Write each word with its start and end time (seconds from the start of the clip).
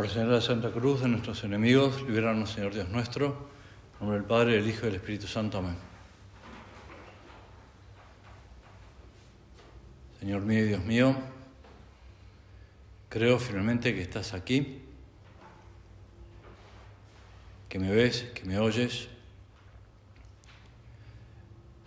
Por 0.00 0.06
el 0.06 0.12
Señor 0.14 0.28
de 0.28 0.34
la 0.36 0.40
Santa 0.40 0.70
Cruz 0.70 1.02
de 1.02 1.08
nuestros 1.08 1.44
enemigos, 1.44 2.00
libéranos, 2.00 2.52
Señor 2.52 2.72
Dios 2.72 2.88
nuestro. 2.88 3.26
En 3.26 4.00
nombre 4.00 4.18
del 4.18 4.26
Padre, 4.26 4.52
del 4.54 4.66
Hijo 4.66 4.80
y 4.80 4.84
del 4.86 4.94
Espíritu 4.94 5.26
Santo. 5.26 5.58
Amén. 5.58 5.76
Señor 10.18 10.40
mío 10.40 10.60
y 10.60 10.68
Dios 10.68 10.82
mío, 10.86 11.14
creo 13.10 13.38
firmemente 13.38 13.94
que 13.94 14.00
estás 14.00 14.32
aquí, 14.32 14.80
que 17.68 17.78
me 17.78 17.90
ves, 17.90 18.22
que 18.34 18.44
me 18.44 18.58
oyes. 18.58 19.08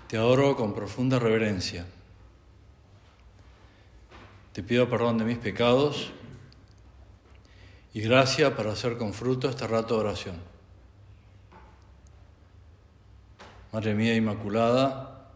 Te 0.08 0.18
adoro 0.18 0.56
con 0.56 0.76
profunda 0.76 1.18
reverencia. 1.18 1.88
Te 4.52 4.62
pido 4.62 4.88
perdón 4.88 5.18
de 5.18 5.26
mis 5.26 5.40
pecados 5.40 6.14
y 7.94 8.02
gracia 8.02 8.56
para 8.56 8.72
hacer 8.72 8.98
con 8.98 9.14
fruto 9.14 9.48
este 9.48 9.68
rato 9.68 9.96
de 9.96 10.00
oración. 10.02 10.36
Madre 13.72 13.94
mía 13.94 14.16
Inmaculada, 14.16 15.30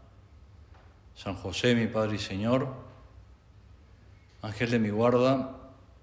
San 1.16 1.36
José, 1.36 1.76
mi 1.76 1.88
Padre 1.88 2.16
y 2.16 2.20
Señor, 2.20 2.68
Ángel 4.42 4.72
de 4.72 4.80
mi 4.80 4.90
guarda, 4.90 5.56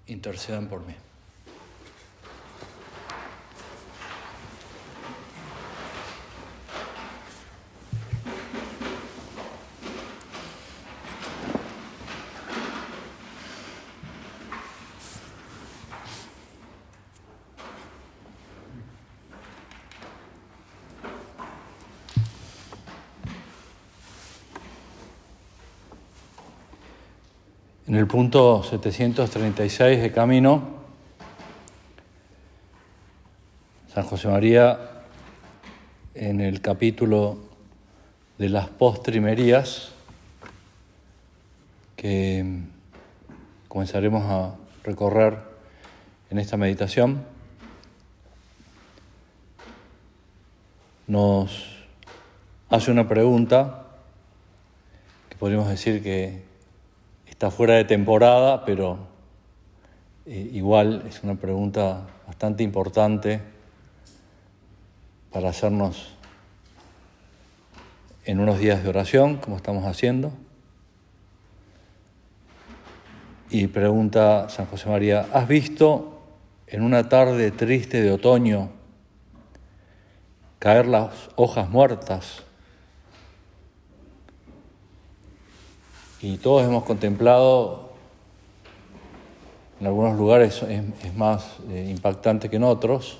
intercedan 0.06 0.68
por 0.68 0.84
mí. 0.84 0.94
En 27.94 28.00
el 28.00 28.08
punto 28.08 28.64
736 28.64 30.02
de 30.02 30.10
Camino, 30.10 30.64
San 33.86 34.02
José 34.02 34.26
María, 34.26 35.04
en 36.16 36.40
el 36.40 36.60
capítulo 36.60 37.38
de 38.36 38.48
las 38.48 38.68
postrimerías, 38.68 39.92
que 41.94 42.62
comenzaremos 43.68 44.24
a 44.24 44.56
recorrer 44.82 45.38
en 46.30 46.40
esta 46.40 46.56
meditación, 46.56 47.24
nos 51.06 51.76
hace 52.70 52.90
una 52.90 53.06
pregunta 53.06 53.86
que 55.28 55.36
podríamos 55.36 55.68
decir 55.68 56.02
que 56.02 56.53
está 57.44 57.54
fuera 57.54 57.74
de 57.74 57.84
temporada, 57.84 58.64
pero 58.64 58.96
eh, 60.24 60.48
igual 60.54 61.04
es 61.06 61.22
una 61.22 61.34
pregunta 61.34 62.06
bastante 62.26 62.62
importante 62.62 63.42
para 65.30 65.50
hacernos 65.50 66.14
en 68.24 68.40
unos 68.40 68.58
días 68.58 68.82
de 68.82 68.88
oración, 68.88 69.36
como 69.36 69.56
estamos 69.56 69.84
haciendo. 69.84 70.32
Y 73.50 73.66
pregunta 73.66 74.48
San 74.48 74.64
José 74.64 74.88
María, 74.88 75.26
¿has 75.34 75.46
visto 75.46 76.22
en 76.66 76.82
una 76.82 77.10
tarde 77.10 77.50
triste 77.50 78.00
de 78.00 78.10
otoño 78.10 78.70
caer 80.60 80.86
las 80.86 81.28
hojas 81.36 81.68
muertas 81.68 82.43
y 86.24 86.38
todos 86.38 86.64
hemos 86.64 86.84
contemplado, 86.84 87.90
en 89.78 89.86
algunos 89.86 90.16
lugares 90.16 90.62
es, 90.62 91.14
más 91.14 91.58
eh, 91.68 91.86
impactante 91.90 92.48
que 92.48 92.56
en 92.56 92.64
otros. 92.64 93.18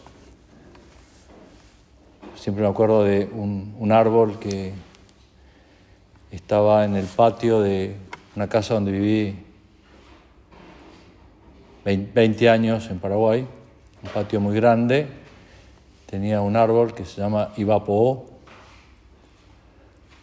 Siempre 2.34 2.64
me 2.64 2.70
acuerdo 2.70 3.04
de 3.04 3.26
un, 3.30 3.92
árbol 3.92 4.38
que 4.38 4.72
estaba 6.30 6.86
en 6.86 6.96
el 6.96 7.04
patio 7.04 7.60
de 7.60 7.94
una 8.36 8.48
casa 8.48 8.72
donde 8.72 8.92
viví 8.92 9.36
20 11.84 12.48
años 12.48 12.88
en 12.88 13.00
Paraguay, 13.00 13.46
un 14.02 14.08
patio 14.14 14.40
muy 14.40 14.56
grande, 14.56 15.08
tenía 16.06 16.40
un 16.40 16.56
árbol 16.56 16.94
que 16.94 17.04
se 17.04 17.20
llama 17.20 17.52
Ibapoó 17.58 18.30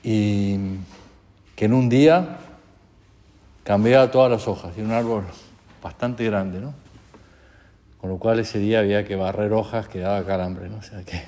y 0.03 0.57
que 1.55 1.65
en 1.65 1.73
un 1.73 1.87
día 1.87 2.39
cambiaba 3.63 4.11
todas 4.11 4.31
las 4.31 4.47
hojas, 4.47 4.77
y 4.77 4.81
un 4.81 4.91
árbol 4.91 5.23
bastante 5.81 6.25
grande, 6.25 6.59
¿no? 6.59 6.73
Con 7.99 8.09
lo 8.09 8.17
cual 8.17 8.39
ese 8.39 8.59
día 8.59 8.79
había 8.79 9.05
que 9.05 9.15
barrer 9.15 9.53
hojas 9.53 9.87
que 9.87 9.99
daba 9.99 10.25
calambre, 10.25 10.69
¿no? 10.69 10.81
sea 10.81 11.03
que, 11.03 11.21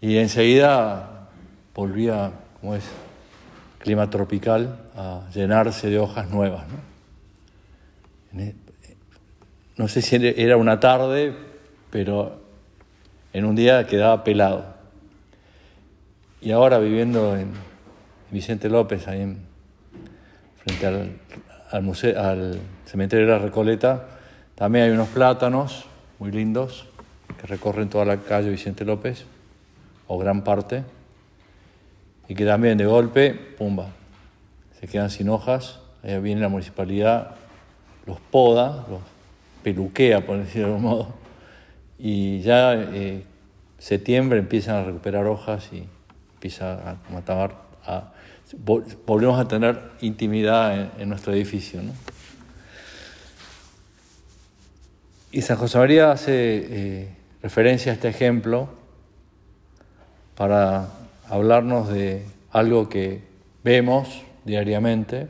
y 0.00 0.18
enseguida 0.18 1.28
volvía, 1.74 2.32
como 2.60 2.74
es, 2.74 2.84
clima 3.78 4.10
tropical, 4.10 4.78
a 4.96 5.22
llenarse 5.32 5.90
de 5.90 5.98
hojas 5.98 6.30
nuevas, 6.30 6.66
¿no? 6.68 8.40
E, 8.40 8.54
no 9.76 9.88
sé 9.88 10.02
si 10.02 10.16
era 10.16 10.56
una 10.56 10.78
tarde, 10.78 11.34
pero 11.90 12.40
en 13.32 13.44
un 13.44 13.56
día 13.56 13.86
quedaba 13.86 14.24
pelado. 14.24 14.74
Y 16.40 16.52
ahora 16.52 16.78
viviendo 16.78 17.36
en 17.36 17.52
Vicente 18.30 18.68
López, 18.68 19.08
ahí 19.08 19.22
en, 19.22 19.46
frente 20.64 20.86
al 20.86 21.23
al, 21.74 21.82
museo, 21.82 22.20
al 22.20 22.60
cementerio 22.86 23.26
de 23.26 23.32
la 23.32 23.38
Recoleta, 23.38 24.06
también 24.54 24.84
hay 24.84 24.90
unos 24.92 25.08
plátanos 25.08 25.86
muy 26.20 26.30
lindos 26.30 26.86
que 27.40 27.48
recorren 27.48 27.88
toda 27.88 28.04
la 28.04 28.18
calle 28.18 28.48
Vicente 28.48 28.84
López, 28.84 29.24
o 30.06 30.16
gran 30.16 30.44
parte, 30.44 30.84
y 32.28 32.34
que 32.36 32.44
también 32.44 32.78
de 32.78 32.86
golpe, 32.86 33.34
pumba, 33.34 33.88
se 34.78 34.86
quedan 34.86 35.10
sin 35.10 35.28
hojas, 35.28 35.80
ahí 36.04 36.16
viene 36.20 36.40
la 36.40 36.48
municipalidad, 36.48 37.34
los 38.06 38.20
poda, 38.20 38.86
los 38.88 39.00
peluquea, 39.64 40.24
por 40.24 40.38
decirlo 40.38 40.74
de 40.74 40.80
modo, 40.80 41.08
y 41.98 42.40
ya 42.42 42.74
eh, 42.74 43.24
septiembre 43.78 44.38
empiezan 44.38 44.76
a 44.76 44.84
recuperar 44.84 45.26
hojas 45.26 45.68
y 45.72 45.88
empieza 46.34 46.74
a 46.88 46.96
matar 47.10 47.56
a 47.84 48.12
volvemos 48.52 49.40
a 49.40 49.48
tener 49.48 49.80
intimidad 50.00 51.00
en, 51.00 51.08
nuestro 51.08 51.32
edificio. 51.32 51.80
Y 55.32 55.42
San 55.42 55.56
José 55.56 55.78
María 55.78 56.12
hace 56.12 56.32
eh, 56.34 57.08
referencia 57.42 57.92
a 57.92 57.94
este 57.94 58.08
ejemplo 58.08 58.68
para 60.36 60.88
hablarnos 61.28 61.88
de 61.88 62.24
algo 62.50 62.88
que 62.88 63.22
vemos 63.64 64.22
diariamente 64.44 65.28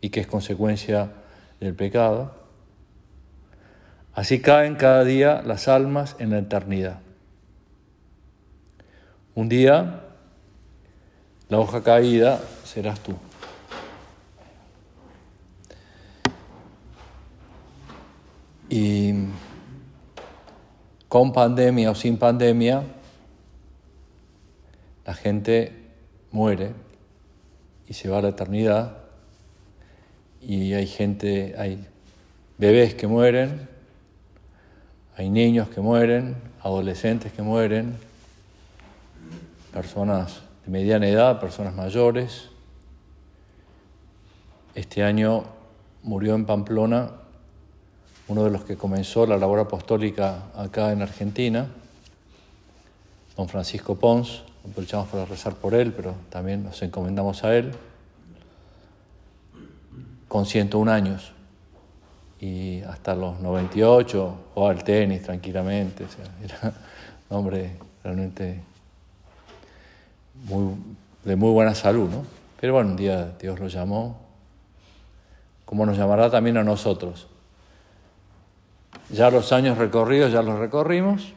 y 0.00 0.10
que 0.10 0.20
es 0.20 0.26
consecuencia 0.26 1.12
del 1.60 1.74
pecado. 1.74 2.34
Así 4.14 4.40
caen 4.40 4.76
cada 4.76 5.04
día 5.04 5.42
las 5.44 5.68
almas 5.68 6.16
en 6.18 6.30
la 6.30 6.38
eternidad. 6.38 7.00
Un 9.34 9.50
día 9.50 10.05
la 11.48 11.58
hoja 11.58 11.82
caída 11.82 12.40
serás 12.64 13.00
tú. 13.00 13.14
Y 18.68 19.14
con 21.08 21.32
pandemia 21.32 21.90
o 21.90 21.94
sin 21.94 22.18
pandemia, 22.18 22.82
la 25.06 25.14
gente 25.14 25.72
muere 26.32 26.72
y 27.88 27.94
se 27.94 28.08
va 28.08 28.18
a 28.18 28.22
la 28.22 28.28
eternidad. 28.30 28.98
Y 30.42 30.74
hay 30.74 30.86
gente, 30.86 31.54
hay 31.56 31.86
bebés 32.58 32.94
que 32.94 33.06
mueren, 33.06 33.68
hay 35.16 35.30
niños 35.30 35.68
que 35.68 35.80
mueren, 35.80 36.36
adolescentes 36.60 37.32
que 37.32 37.42
mueren, 37.42 37.96
personas 39.72 40.40
de 40.66 40.72
mediana 40.72 41.06
edad, 41.08 41.38
personas 41.38 41.74
mayores. 41.74 42.48
Este 44.74 45.04
año 45.04 45.44
murió 46.02 46.34
en 46.34 46.44
Pamplona 46.44 47.12
uno 48.28 48.42
de 48.42 48.50
los 48.50 48.64
que 48.64 48.76
comenzó 48.76 49.26
la 49.26 49.38
labor 49.38 49.60
apostólica 49.60 50.48
acá 50.56 50.90
en 50.90 51.02
Argentina, 51.02 51.68
don 53.36 53.48
Francisco 53.48 53.94
Pons. 53.94 54.42
Aprovechamos 54.68 55.06
para 55.06 55.24
rezar 55.24 55.54
por 55.54 55.74
él, 55.74 55.92
pero 55.92 56.16
también 56.30 56.64
nos 56.64 56.82
encomendamos 56.82 57.44
a 57.44 57.56
él, 57.56 57.70
con 60.26 60.44
101 60.44 60.90
años. 60.90 61.32
y 62.38 62.82
hasta 62.82 63.14
los 63.14 63.40
98 63.40 64.36
jugaba 64.52 64.72
al 64.72 64.84
tenis 64.84 65.22
tranquilamente, 65.22 66.04
era 66.44 66.74
un 67.30 67.36
hombre 67.38 67.78
realmente 68.04 68.60
muy, 70.44 70.74
de 71.24 71.36
muy 71.36 71.52
buena 71.52 71.74
salud, 71.74 72.08
¿no? 72.08 72.24
Pero 72.60 72.74
bueno, 72.74 72.90
un 72.90 72.96
día 72.96 73.34
Dios 73.40 73.58
lo 73.58 73.68
llamó, 73.68 74.18
como 75.64 75.84
nos 75.84 75.96
llamará 75.96 76.30
también 76.30 76.56
a 76.56 76.64
nosotros. 76.64 77.26
Ya 79.10 79.30
los 79.30 79.52
años 79.52 79.78
recorridos 79.78 80.32
ya 80.32 80.42
los 80.42 80.58
recorrimos, 80.58 81.32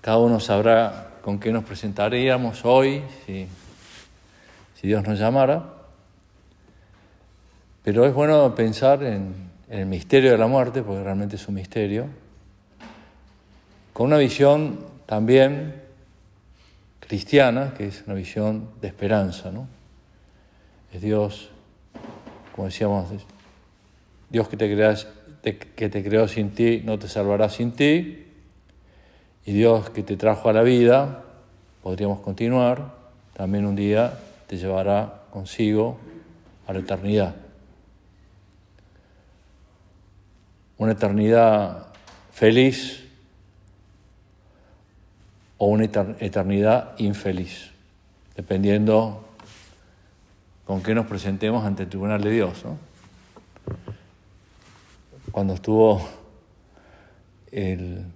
cada 0.00 0.18
uno 0.18 0.40
sabrá 0.40 1.10
con 1.22 1.38
qué 1.38 1.52
nos 1.52 1.64
presentaríamos 1.64 2.64
hoy, 2.64 3.02
si, 3.26 3.46
si 4.80 4.86
Dios 4.86 5.06
nos 5.06 5.18
llamara. 5.18 5.74
Pero 7.82 8.06
es 8.06 8.14
bueno 8.14 8.54
pensar 8.54 9.02
en, 9.02 9.50
el 9.70 9.86
misterio 9.86 10.32
de 10.32 10.38
la 10.38 10.48
muerte, 10.48 10.82
porque 10.82 11.02
realmente 11.02 11.36
es 11.36 11.46
un 11.46 11.54
misterio, 11.54 12.06
con 13.92 14.06
una 14.06 14.18
visión 14.18 14.80
también 15.06 15.80
cristiana, 17.10 17.74
que 17.76 17.88
es 17.88 18.04
una 18.06 18.14
visión 18.14 18.68
de 18.80 18.86
esperanza. 18.86 19.50
¿no? 19.50 19.66
Es 20.92 21.02
Dios, 21.02 21.50
como 22.54 22.68
decíamos, 22.68 23.08
Dios 24.28 24.48
que 24.48 24.56
te, 24.56 24.72
creas, 24.72 25.08
que 25.42 25.88
te 25.88 26.04
creó 26.04 26.28
sin 26.28 26.50
ti, 26.50 26.82
no 26.84 27.00
te 27.00 27.08
salvará 27.08 27.48
sin 27.48 27.72
ti. 27.72 28.28
Y 29.44 29.52
Dios 29.52 29.90
que 29.90 30.04
te 30.04 30.16
trajo 30.16 30.50
a 30.50 30.52
la 30.52 30.62
vida, 30.62 31.24
podríamos 31.82 32.20
continuar, 32.20 32.94
también 33.32 33.66
un 33.66 33.74
día 33.74 34.16
te 34.46 34.56
llevará 34.56 35.22
consigo 35.32 35.98
a 36.68 36.72
la 36.72 36.78
eternidad. 36.78 37.34
Una 40.78 40.92
eternidad 40.92 41.88
feliz 42.30 43.09
o 45.62 45.66
una 45.66 45.84
eternidad 45.84 46.94
infeliz, 46.96 47.70
dependiendo 48.34 49.28
con 50.64 50.82
qué 50.82 50.94
nos 50.94 51.04
presentemos 51.04 51.66
ante 51.66 51.82
el 51.82 51.90
tribunal 51.90 52.22
de 52.22 52.30
Dios. 52.30 52.64
Cuando 55.30 55.52
estuvo 55.52 56.00
el, 57.52 58.06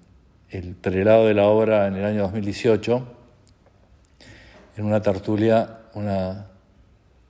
el 0.49 0.75
prelado 0.75 1.27
de 1.27 1.35
la 1.35 1.45
obra 1.45 1.87
en 1.87 1.97
el 1.97 2.07
año 2.07 2.23
2018, 2.23 3.07
en 4.79 4.85
una 4.87 5.03
tertulia, 5.03 5.81
una, 5.93 6.47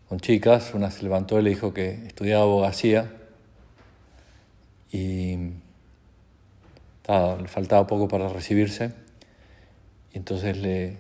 con 0.08 0.20
chicas, 0.20 0.75
una 0.75 0.93
se 0.93 1.02
levantó 1.02 1.40
y 1.40 1.43
le 1.43 1.50
dijo 1.50 1.75
que 1.75 2.06
estudiaba 2.06 2.44
abogacía 2.44 3.11
y 4.93 5.37
le 7.08 7.49
faltaba 7.49 7.88
poco 7.88 8.06
para 8.06 8.28
recibirse. 8.28 9.03
Entonces 10.14 10.56
le 10.56 10.96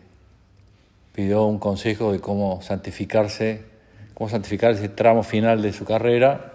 pidió 1.14 1.44
un 1.44 1.58
consejo 1.58 2.12
de 2.12 2.20
cómo 2.20 2.60
santificarse, 2.62 3.62
cómo 4.14 4.28
santificar 4.28 4.72
ese 4.72 4.88
tramo 4.88 5.22
final 5.22 5.62
de 5.62 5.72
su 5.72 5.84
carrera 5.84 6.52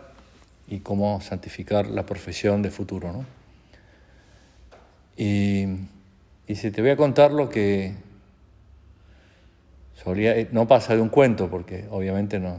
y 0.68 0.80
cómo 0.80 1.22
santificar 1.22 1.88
la 1.88 2.06
profesión 2.06 2.62
de 2.62 2.70
futuro. 2.70 3.12
¿no? 3.12 3.26
Y, 5.18 5.66
y 6.48 6.56
si 6.56 6.72
te 6.72 6.82
voy 6.82 6.92
a 6.92 6.98
contar 6.98 7.32
lo 7.32 7.50
que 7.50 7.96
eh, 10.06 10.48
no 10.52 10.68
pasa 10.68 10.96
de 10.96 11.02
un 11.02 11.10
cuento, 11.10 11.50
porque 11.50 11.86
obviamente 11.92 12.40
no, 12.40 12.58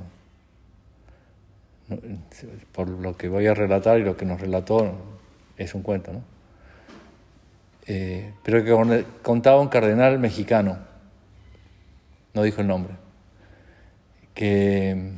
por 2.73 2.89
lo 2.89 3.17
que 3.17 3.29
voy 3.29 3.47
a 3.47 3.55
relatar 3.55 3.99
y 3.99 4.05
lo 4.05 4.17
que 4.17 4.25
nos 4.25 4.41
relató 4.41 4.93
es 5.57 5.75
un 5.75 5.83
cuento, 5.83 6.13
¿no? 6.13 6.30
Eh, 7.87 8.35
pero 8.43 8.65
que 8.65 9.05
contaba 9.23 9.61
un 9.61 9.69
cardenal 9.69 10.19
mexicano, 10.19 10.79
no 12.35 12.43
dijo 12.43 12.61
el 12.61 12.67
nombre, 12.67 12.95
que 14.35 15.13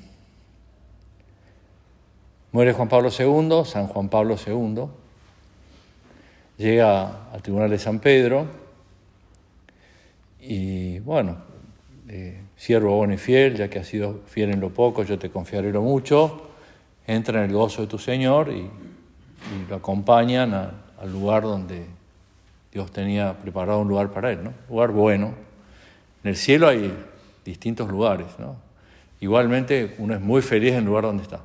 muere 2.53 2.73
Juan 2.73 2.89
Pablo 2.89 3.11
II, 3.11 3.65
San 3.65 3.87
Juan 3.87 4.09
Pablo 4.09 4.37
II, 4.47 4.87
llega 6.57 7.31
al 7.33 7.43
Tribunal 7.43 7.71
de 7.71 7.79
San 7.79 7.99
Pedro 7.99 8.47
y 10.41 10.99
bueno, 11.01 11.37
eh, 12.09 12.43
siervo 12.57 12.97
bueno 12.97 13.15
y 13.15 13.19
fiel, 13.19 13.57
ya 13.57 13.69
que 13.71 13.79
has 13.79 13.87
sido 13.87 14.21
fiel 14.27 14.51
en 14.51 14.61
lo 14.61 14.71
poco, 14.71 15.03
yo 15.03 15.19
te 15.19 15.31
confiaré 15.31 15.73
lo 15.73 15.83
mucho, 15.83 16.51
entra 17.07 17.43
en 17.43 17.51
el 17.51 17.57
gozo 17.57 17.83
de 17.83 17.89
tu 17.89 17.99
Señor 17.99 18.51
y, 18.51 18.71
lo 19.69 19.75
acompañan 19.75 20.55
al 20.55 21.13
lugar 21.13 21.43
donde 21.43 21.85
Dios 22.73 22.91
tenía 22.91 23.39
preparado 23.39 23.81
un 23.81 23.89
lugar 23.89 24.11
para 24.11 24.33
él, 24.33 24.43
¿no? 24.43 24.51
Un 24.51 24.77
lugar 24.77 24.91
bueno. 24.91 25.35
En 26.25 26.31
el 26.31 26.37
cielo 26.37 26.69
hay 26.69 26.93
distintos 27.45 27.91
lugares, 27.91 28.27
¿no? 28.39 28.57
Igualmente 29.21 29.95
uno 29.99 30.15
es 30.15 30.21
muy 30.21 30.43
feliz 30.43 30.73
en 30.73 30.79
el 30.79 30.85
lugar 30.85 31.05
donde 31.05 31.23
está. 31.23 31.41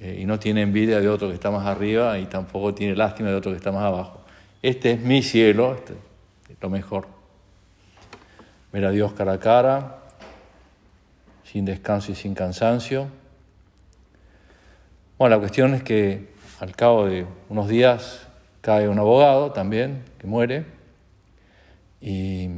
Eh, 0.00 0.18
y 0.20 0.26
no 0.26 0.38
tiene 0.38 0.62
envidia 0.62 1.00
de 1.00 1.08
otro 1.08 1.28
que 1.28 1.34
está 1.34 1.50
más 1.50 1.66
arriba 1.66 2.18
y 2.18 2.26
tampoco 2.26 2.74
tiene 2.74 2.94
lástima 2.94 3.30
de 3.30 3.36
otro 3.36 3.52
que 3.52 3.56
está 3.56 3.72
más 3.72 3.84
abajo. 3.84 4.20
Este 4.60 4.92
es 4.92 5.00
mi 5.00 5.22
cielo, 5.22 5.74
este 5.74 5.94
es 6.50 6.56
lo 6.60 6.68
mejor 6.68 7.06
ver 8.72 8.84
a 8.84 8.90
Dios 8.90 9.12
cara 9.12 9.34
a 9.34 9.40
cara, 9.40 9.98
sin 11.44 11.64
descanso 11.64 12.12
y 12.12 12.14
sin 12.14 12.34
cansancio. 12.34 13.06
Bueno, 15.16 15.36
la 15.36 15.38
cuestión 15.38 15.72
es 15.72 15.82
que 15.82 16.34
al 16.60 16.76
cabo 16.76 17.06
de 17.06 17.24
unos 17.48 17.68
días 17.68 18.25
cae 18.66 18.88
un 18.88 18.98
abogado 18.98 19.52
también, 19.52 20.02
que 20.18 20.26
muere, 20.26 20.64
y 22.00 22.48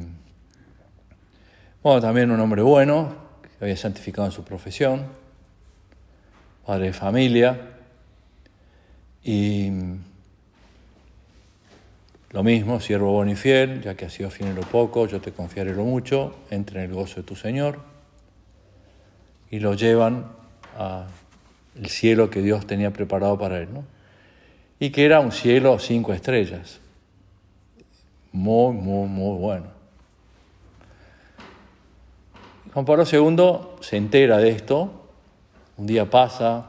bueno, 1.82 2.00
también 2.00 2.30
un 2.30 2.40
hombre 2.40 2.62
bueno, 2.62 3.14
que 3.42 3.62
había 3.62 3.76
santificado 3.76 4.24
en 4.26 4.32
su 4.32 4.42
profesión, 4.42 5.04
padre 6.64 6.86
de 6.86 6.92
familia, 6.94 7.60
y 9.22 9.70
lo 12.30 12.42
mismo, 12.42 12.80
siervo 12.80 13.12
bueno 13.12 13.32
y 13.32 13.36
fiel, 13.36 13.82
ya 13.82 13.94
que 13.94 14.06
has 14.06 14.14
sido 14.14 14.30
fiel 14.30 14.48
en 14.48 14.54
lo 14.54 14.62
poco, 14.62 15.06
yo 15.06 15.20
te 15.20 15.32
confiaré 15.32 15.74
lo 15.74 15.84
mucho, 15.84 16.34
entre 16.48 16.82
en 16.82 16.90
el 16.90 16.96
gozo 16.96 17.16
de 17.16 17.24
tu 17.24 17.36
Señor. 17.36 17.80
Y 19.50 19.58
lo 19.58 19.74
llevan 19.74 20.24
al 20.78 21.86
cielo 21.86 22.30
que 22.30 22.40
Dios 22.40 22.66
tenía 22.66 22.94
preparado 22.94 23.38
para 23.38 23.58
él, 23.58 23.68
¿no? 23.74 23.97
Y 24.78 24.90
que 24.90 25.04
era 25.04 25.20
un 25.20 25.32
cielo 25.32 25.78
cinco 25.78 26.12
estrellas. 26.12 26.80
Muy, 28.32 28.74
muy, 28.74 29.08
muy 29.08 29.38
bueno. 29.38 29.78
Juan 32.72 32.84
Pablo 32.84 33.04
II 33.10 33.80
se 33.80 33.96
entera 33.96 34.36
de 34.38 34.50
esto, 34.50 35.08
un 35.76 35.86
día 35.86 36.08
pasa, 36.08 36.66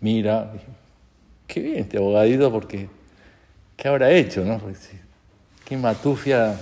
mira, 0.00 0.52
qué 1.46 1.60
bien 1.60 1.78
este 1.78 1.96
abogadito 1.96 2.52
porque 2.52 2.88
¿qué 3.76 3.88
habrá 3.88 4.10
hecho? 4.10 4.44
No? 4.44 4.60
¿Qué 5.64 5.76
matufia 5.76 6.54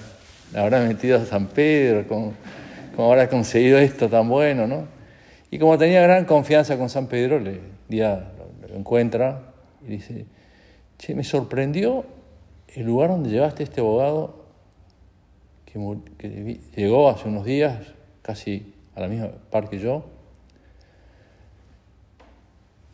habrá 0.55 0.81
metido 0.81 1.19
a 1.19 1.25
San 1.25 1.49
Pedro? 1.49 2.07
¿Cómo, 2.09 2.35
habrá 3.11 3.29
conseguido 3.29 3.79
esto 3.79 4.09
tan 4.09 4.29
bueno? 4.29 4.67
¿no? 4.67 4.87
Y 5.51 5.59
como 5.59 5.77
tenía 5.77 6.01
gran 6.03 6.25
confianza 6.25 6.79
con 6.79 6.89
San 6.89 7.07
Pedro, 7.07 7.41
le 7.41 7.61
día 7.89 8.33
lo, 8.69 8.77
encuentra 8.77 9.53
y 9.83 9.89
dice, 9.89 10.27
che, 11.01 11.15
me 11.15 11.25
sorprendió 11.25 12.05
el 12.69 12.85
lugar 12.85 13.09
donde 13.11 13.31
llevaste 13.31 13.63
este 13.63 13.81
abogado 13.81 14.45
que, 15.65 16.61
llegó 16.77 17.09
hace 17.09 17.29
unos 17.29 17.45
días, 17.45 17.79
casi 18.23 18.75
a 18.95 19.01
la 19.01 19.09
misma 19.09 19.31
par 19.51 19.71
que 19.71 19.79
yo. 19.79 20.05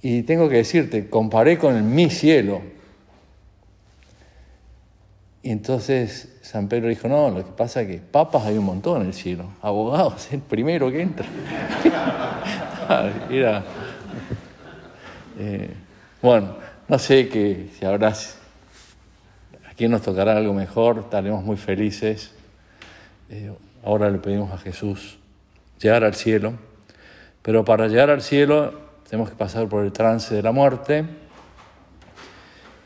Y 0.03 0.23
tengo 0.23 0.49
que 0.49 0.57
decirte, 0.57 1.11
comparé 1.11 1.59
con 1.59 1.75
el 1.75 1.83
mi 1.83 2.11
cielo, 2.11 2.61
y 5.43 5.51
entonces 5.51 6.39
San 6.43 6.69
Pedro 6.69 6.89
dijo, 6.89 7.09
no, 7.09 7.31
lo 7.31 7.45
que 7.45 7.53
pasa 7.53 7.83
es 7.83 7.89
que 7.89 7.99
papas 7.99 8.45
hay 8.45 8.59
un 8.59 8.65
montón 8.65 9.03
en 9.03 9.09
el 9.09 9.15
cielo, 9.15 9.47
abogados, 9.63 10.33
el 10.33 10.41
primero 10.41 10.91
que 10.91 11.03
entra. 11.03 11.27
Era, 13.31 13.65
eh, 15.39 15.71
bueno, 16.23 16.66
no 16.89 16.99
sé 16.99 17.29
que 17.29 17.69
si 17.79 17.85
habrá, 17.85 18.09
a 18.09 19.75
quién 19.77 19.91
nos 19.91 20.03
tocará 20.03 20.37
algo 20.37 20.55
mejor, 20.55 20.99
estaremos 21.01 21.45
muy 21.45 21.57
felices. 21.57 22.33
Eh, 23.29 23.53
ahora 23.85 24.11
le 24.11 24.19
pedimos 24.19 24.53
a 24.53 24.59
Jesús 24.59 25.19
llegar 25.81 26.05
al 26.05 26.15
cielo, 26.15 26.55
pero 27.43 27.65
para 27.65 27.89
llegar 27.89 28.11
al 28.11 28.23
cielo 28.23 28.81
tenemos 29.09 29.31
que 29.31 29.37
pasar 29.37 29.69
por 29.69 29.85
el 29.85 29.93
trance 29.93 30.35
de 30.35 30.43
la 30.43 30.53
muerte, 30.53 31.05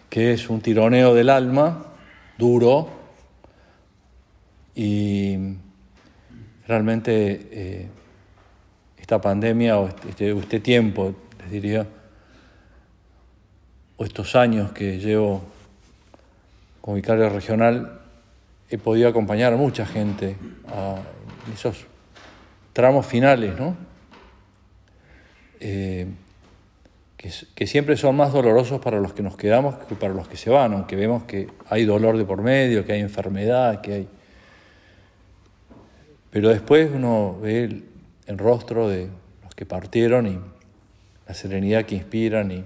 que 0.09 0.33
es 0.33 0.50
un 0.50 0.61
tironeo 0.61 1.14
del 1.14 1.30
alma 1.30 1.87
duro 2.37 2.88
y 4.75 5.37
realmente 6.66 7.49
eh, 7.50 7.88
esta 8.97 9.21
pandemia 9.21 9.78
o 9.78 9.88
este, 9.88 10.30
este, 10.30 10.61
tiempo, 10.61 11.14
les 11.40 11.50
diría, 11.50 11.87
estos 14.04 14.35
años 14.37 14.73
que 14.73 14.99
llevo 14.99 15.42
como 16.80 16.97
vicario 16.97 17.28
regional, 17.28 18.00
he 18.71 18.78
podido 18.78 19.09
acompañar 19.09 19.52
a 19.52 19.57
mucha 19.57 19.85
gente 19.85 20.37
a 20.69 20.97
esos 21.52 21.87
tramos 22.73 23.07
finales, 23.07 23.59
¿no? 23.59 23.76
Eh, 25.61 26.07
que, 27.54 27.66
siempre 27.66 27.99
son 27.99 28.16
más 28.16 28.33
dolorosos 28.33 28.80
para 28.80 28.99
los 28.99 29.12
que 29.12 29.23
nos 29.23 29.37
quedamos 29.37 29.75
que 29.87 29.95
para 29.95 30.14
los 30.14 30.26
que 30.26 30.38
se 30.38 30.49
van, 30.49 30.73
aunque 30.73 30.97
vemos 30.97 31.25
que 31.25 31.49
hay 31.69 31.85
dolor 31.85 32.16
de 32.16 32.25
por 32.25 32.40
medio, 32.40 32.87
que 32.87 32.95
hay 32.95 33.00
enfermedad, 33.00 33.83
que 33.83 33.92
hay... 33.92 34.09
Pero 36.30 36.49
después 36.49 36.90
uno 36.95 37.38
ve 37.42 37.64
el, 37.64 37.85
el 38.26 38.38
rostro 38.38 38.88
de 38.88 39.09
los 39.42 39.54
que 39.54 39.66
partieron 39.66 40.26
y 40.26 40.38
la 41.28 41.35
serenidad 41.35 41.85
que 41.85 41.97
inspiran 41.97 42.50
y, 42.52 42.64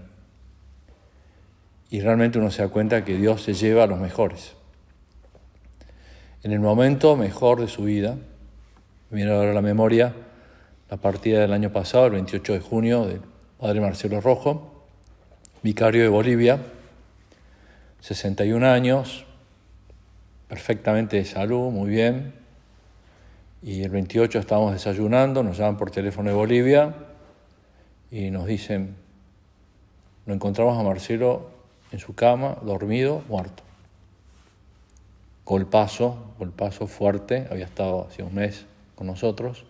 y 1.90 2.00
realmente 2.00 2.38
uno 2.38 2.50
se 2.50 2.62
da 2.62 2.68
cuenta 2.68 3.04
que 3.04 3.16
Dios 3.16 3.42
se 3.42 3.54
lleva 3.54 3.84
a 3.84 3.86
los 3.86 3.98
mejores. 3.98 4.54
En 6.42 6.52
el 6.52 6.60
momento 6.60 7.16
mejor 7.16 7.60
de 7.60 7.68
su 7.68 7.84
vida, 7.84 8.16
viene 9.10 9.32
ahora 9.32 9.52
la 9.52 9.62
memoria 9.62 10.14
la 10.90 10.98
partida 10.98 11.40
del 11.40 11.52
año 11.52 11.72
pasado, 11.72 12.06
el 12.06 12.12
28 12.12 12.52
de 12.52 12.60
junio, 12.60 13.06
del 13.06 13.20
padre 13.58 13.80
Marcelo 13.80 14.20
Rojo, 14.20 14.84
vicario 15.62 16.02
de 16.02 16.08
Bolivia, 16.08 16.60
61 18.00 18.66
años, 18.66 19.24
perfectamente 20.48 21.16
de 21.16 21.24
salud, 21.24 21.70
muy 21.70 21.88
bien. 21.88 22.34
Y 23.62 23.82
el 23.82 23.90
28 23.90 24.38
estábamos 24.38 24.74
desayunando, 24.74 25.42
nos 25.42 25.56
llaman 25.56 25.78
por 25.78 25.90
teléfono 25.90 26.28
de 26.28 26.36
Bolivia 26.36 26.94
y 28.10 28.30
nos 28.30 28.46
dicen, 28.46 28.94
lo 30.26 30.34
encontramos 30.34 30.78
a 30.78 30.82
Marcelo 30.82 31.53
en 31.94 32.00
su 32.00 32.16
cama, 32.16 32.56
dormido, 32.62 33.22
muerto. 33.28 33.62
Golpazo, 35.44 36.34
golpazo 36.40 36.88
fuerte, 36.88 37.46
había 37.52 37.66
estado 37.66 38.08
hace 38.10 38.24
un 38.24 38.34
mes 38.34 38.66
con 38.96 39.06
nosotros. 39.06 39.64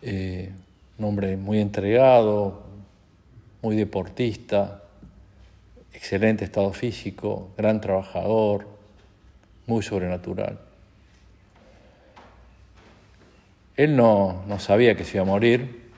Eh, 0.00 0.50
un 0.98 1.04
hombre 1.04 1.36
muy 1.36 1.60
entregado, 1.60 2.62
muy 3.60 3.76
deportista, 3.76 4.82
excelente 5.92 6.46
estado 6.46 6.72
físico, 6.72 7.50
gran 7.58 7.82
trabajador, 7.82 8.66
muy 9.66 9.82
sobrenatural. 9.82 10.58
Él 13.76 13.96
no, 13.96 14.44
no, 14.48 14.58
sabía 14.58 14.96
que 14.96 15.04
se 15.04 15.18
iba 15.18 15.24
a 15.24 15.26
morir, 15.26 15.90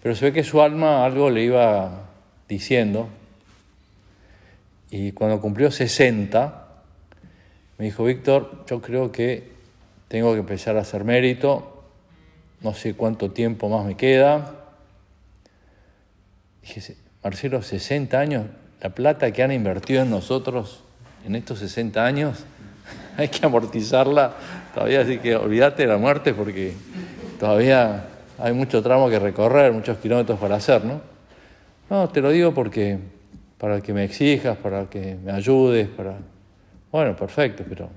pero 0.00 0.14
se 0.14 0.26
ve 0.26 0.32
que 0.32 0.44
su 0.44 0.62
alma 0.62 1.04
algo 1.04 1.28
le 1.28 1.42
iba 1.42 2.04
diciendo. 2.48 3.08
Y 4.92 5.12
cuando 5.12 5.40
cumplió 5.40 5.70
60, 5.70 6.68
me 7.78 7.86
dijo, 7.86 8.04
Víctor, 8.04 8.64
yo 8.68 8.82
creo 8.82 9.10
que 9.10 9.50
tengo 10.08 10.34
que 10.34 10.40
empezar 10.40 10.76
a 10.76 10.82
hacer 10.82 11.02
mérito 11.02 11.72
no 12.60 12.74
sé 12.74 12.94
cuánto 12.94 13.30
tiempo 13.30 13.70
más 13.70 13.86
me 13.86 13.96
queda. 13.96 14.54
Dije, 16.60 16.94
Marcelo, 17.24 17.62
60 17.62 18.20
años, 18.20 18.46
la 18.82 18.90
plata 18.90 19.32
que 19.32 19.42
han 19.42 19.50
invertido 19.50 20.02
en 20.02 20.10
nosotros 20.10 20.84
en 21.26 21.36
estos 21.36 21.60
60 21.60 22.04
años, 22.04 22.44
hay 23.16 23.28
que 23.28 23.46
amortizarla 23.46 24.34
todavía, 24.74 25.00
así 25.00 25.18
que 25.18 25.36
olvídate 25.36 25.84
de 25.84 25.88
la 25.88 25.96
muerte 25.96 26.34
porque 26.34 26.74
todavía 27.40 28.04
hay 28.38 28.52
mucho 28.52 28.82
tramo 28.82 29.08
que 29.08 29.18
recorrer, 29.18 29.72
muchos 29.72 29.96
kilómetros 29.96 30.38
para 30.38 30.56
hacer, 30.56 30.84
¿no? 30.84 31.00
No, 31.88 32.10
te 32.10 32.20
lo 32.20 32.30
digo 32.30 32.52
porque 32.52 32.98
para 33.62 33.80
que 33.80 33.92
me 33.92 34.02
exijas, 34.02 34.56
para 34.56 34.90
que 34.90 35.14
me 35.14 35.30
ayudes, 35.30 35.86
para... 35.86 36.18
Bueno, 36.90 37.14
perfecto, 37.14 37.62
pero 37.68 37.90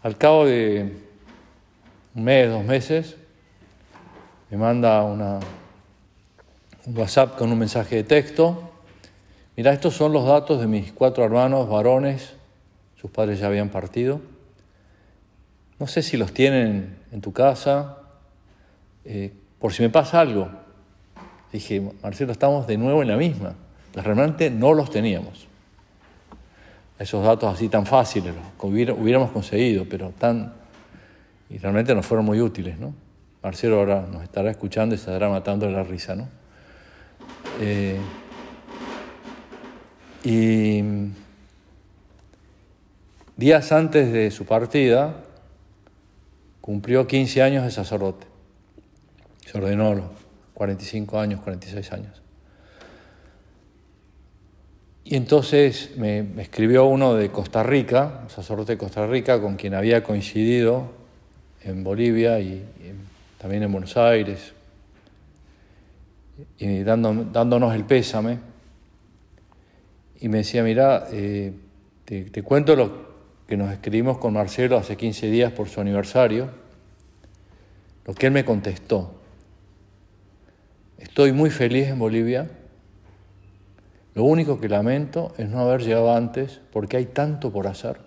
al 0.00 0.16
cabo 0.16 0.46
de 0.46 0.96
un 2.14 2.22
mes, 2.22 2.48
dos 2.48 2.64
meses, 2.64 3.16
me 4.48 4.58
manda 4.58 5.02
una, 5.02 5.40
un 6.86 6.96
WhatsApp 6.96 7.36
con 7.36 7.50
un 7.50 7.58
mensaje 7.58 7.96
de 7.96 8.04
texto. 8.04 8.70
Mira, 9.56 9.72
estos 9.72 9.96
son 9.96 10.12
los 10.12 10.24
datos 10.24 10.60
de 10.60 10.68
mis 10.68 10.92
cuatro 10.92 11.24
hermanos 11.24 11.68
varones, 11.68 12.34
sus 12.94 13.10
padres 13.10 13.40
ya 13.40 13.48
habían 13.48 13.70
partido. 13.70 14.20
No 15.80 15.88
sé 15.88 16.02
si 16.02 16.16
los 16.16 16.32
tienen 16.32 16.96
en 17.10 17.20
tu 17.20 17.32
casa, 17.32 17.98
eh, 19.04 19.32
por 19.58 19.72
si 19.72 19.82
me 19.82 19.90
pasa 19.90 20.20
algo. 20.20 20.48
Dije, 21.52 21.82
Marcelo, 22.04 22.30
estamos 22.30 22.68
de 22.68 22.78
nuevo 22.78 23.02
en 23.02 23.08
la 23.08 23.16
misma. 23.16 23.56
Realmente 23.94 24.50
no 24.50 24.72
los 24.72 24.90
teníamos. 24.90 25.46
Esos 26.98 27.24
datos 27.24 27.52
así 27.52 27.68
tan 27.68 27.86
fáciles, 27.86 28.34
que 28.60 28.66
hubiéramos 28.66 29.30
conseguido, 29.30 29.86
pero 29.88 30.10
tan 30.10 30.60
y 31.50 31.58
realmente 31.58 31.94
nos 31.94 32.06
fueron 32.06 32.24
muy 32.24 32.40
útiles, 32.40 32.78
¿no? 32.78 32.94
Marcelo 33.42 33.80
ahora 33.80 34.06
nos 34.10 34.22
estará 34.22 34.50
escuchando 34.50 34.94
y 34.94 34.98
estará 34.98 35.28
matando 35.28 35.66
de 35.66 35.72
la 35.72 35.82
risa, 35.82 36.14
¿no? 36.14 36.28
Eh, 37.60 37.98
y 40.22 40.82
días 43.36 43.72
antes 43.72 44.12
de 44.12 44.30
su 44.30 44.46
partida, 44.46 45.24
cumplió 46.60 47.06
15 47.06 47.42
años 47.42 47.64
de 47.64 47.70
sacerdote. 47.72 48.26
Se 49.44 49.58
ordenó 49.58 49.94
los 49.94 50.06
45 50.54 51.18
años, 51.18 51.40
46 51.40 51.92
años. 51.92 52.22
Y 55.04 55.16
entonces 55.16 55.96
me, 55.96 56.26
escribió 56.40 56.84
uno 56.84 57.14
de 57.14 57.30
Costa 57.30 57.62
Rica, 57.62 58.20
un 58.22 58.30
sacerdote 58.30 58.72
de 58.72 58.78
Costa 58.78 59.06
Rica, 59.06 59.40
con 59.40 59.56
quien 59.56 59.74
había 59.74 60.02
coincidido 60.02 60.92
en 61.62 61.82
Bolivia 61.82 62.38
y, 62.40 62.64
también 63.38 63.62
en 63.62 63.72
Buenos 63.72 63.96
Aires, 63.96 64.52
y 66.58 66.82
dándonos 66.82 67.74
el 67.74 67.84
pésame. 67.84 68.38
Y 70.20 70.28
me 70.28 70.38
decía, 70.38 70.62
mira, 70.62 71.08
eh, 71.10 71.52
te, 72.04 72.42
cuento 72.42 72.76
lo 72.76 73.10
que 73.46 73.56
nos 73.56 73.72
escribimos 73.72 74.18
con 74.18 74.34
Marcelo 74.34 74.76
hace 74.76 74.96
15 74.96 75.30
días 75.30 75.52
por 75.52 75.68
su 75.68 75.80
aniversario, 75.80 76.50
lo 78.04 78.14
que 78.14 78.26
él 78.26 78.32
me 78.32 78.44
contestó. 78.44 79.14
Estoy 80.98 81.32
muy 81.32 81.50
feliz 81.50 81.88
en 81.88 81.98
Bolivia. 81.98 82.50
Lo 84.14 84.24
único 84.24 84.60
que 84.60 84.68
lamento 84.68 85.32
es 85.38 85.48
no 85.48 85.60
haber 85.60 85.82
llegado 85.82 86.14
antes 86.14 86.60
porque 86.72 86.96
hay 86.96 87.06
tanto 87.06 87.52
por 87.52 87.66
hacer. 87.66 87.98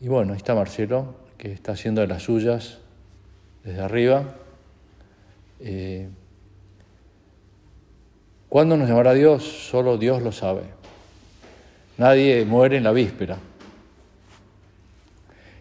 Y 0.00 0.08
bueno, 0.08 0.32
ahí 0.32 0.36
está 0.38 0.54
Marcelo, 0.54 1.14
que 1.38 1.52
está 1.52 1.72
haciendo 1.72 2.00
de 2.00 2.08
las 2.08 2.22
suyas 2.22 2.78
desde 3.64 3.80
arriba. 3.80 4.24
Eh, 5.60 6.08
¿Cuándo 8.48 8.76
nos 8.76 8.88
llamará 8.88 9.14
Dios? 9.14 9.44
Solo 9.44 9.98
Dios 9.98 10.22
lo 10.22 10.32
sabe. 10.32 10.62
Nadie 11.98 12.44
muere 12.44 12.76
en 12.76 12.84
la 12.84 12.92
víspera. 12.92 13.38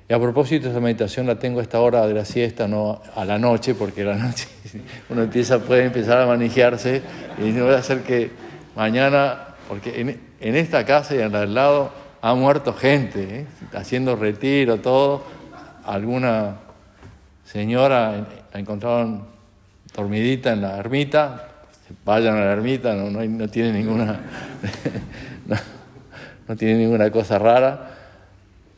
Y 0.08 0.14
a 0.14 0.20
propósito, 0.20 0.68
esta 0.68 0.80
meditación 0.80 1.26
la 1.26 1.40
tengo 1.40 1.60
a 1.60 1.64
esta 1.64 1.80
hora 1.80 2.06
de 2.06 2.14
la 2.14 2.26
siesta, 2.26 2.68
no 2.68 3.02
a 3.16 3.26
la 3.26 3.40
noche, 3.40 3.74
porque 3.74 4.04
a 4.04 4.06
la 4.06 4.16
noche 4.18 4.48
uno 5.10 5.24
empieza, 5.24 5.60
puede 5.60 5.86
empezar 5.86 6.22
a 6.22 6.28
manejarse 6.28 7.02
y 7.40 7.50
no 7.52 7.66
voy 7.66 7.74
a 7.74 7.80
hacer 7.80 8.02
que 8.04 8.30
mañana, 8.76 9.56
porque 9.68 10.20
en, 10.40 10.56
esta 10.56 10.86
casa 10.86 11.16
y 11.16 11.22
en 11.22 11.32
la 11.32 11.42
del 11.42 11.56
lado 11.56 11.92
ha 12.22 12.36
muerto 12.36 12.74
gente, 12.74 13.40
¿eh? 13.40 13.46
haciendo 13.74 14.16
retiro, 14.16 14.78
todo. 14.78 15.24
Alguna 15.86 16.58
señora 17.44 18.28
la 18.54 18.60
encontraron 18.60 19.24
dormidita 19.96 20.54
en 20.54 20.62
la 20.62 20.78
ermita, 20.78 21.48
vayan 22.04 22.38
a 22.38 22.46
la 22.46 22.52
ermita, 22.52 22.94
no, 22.94 23.50
tiene 23.50 23.72
ninguna 23.72 24.20
no, 26.48 26.56
tiene 26.56 26.76
ninguna 26.76 27.10
cosa 27.10 27.40
rara. 27.40 27.95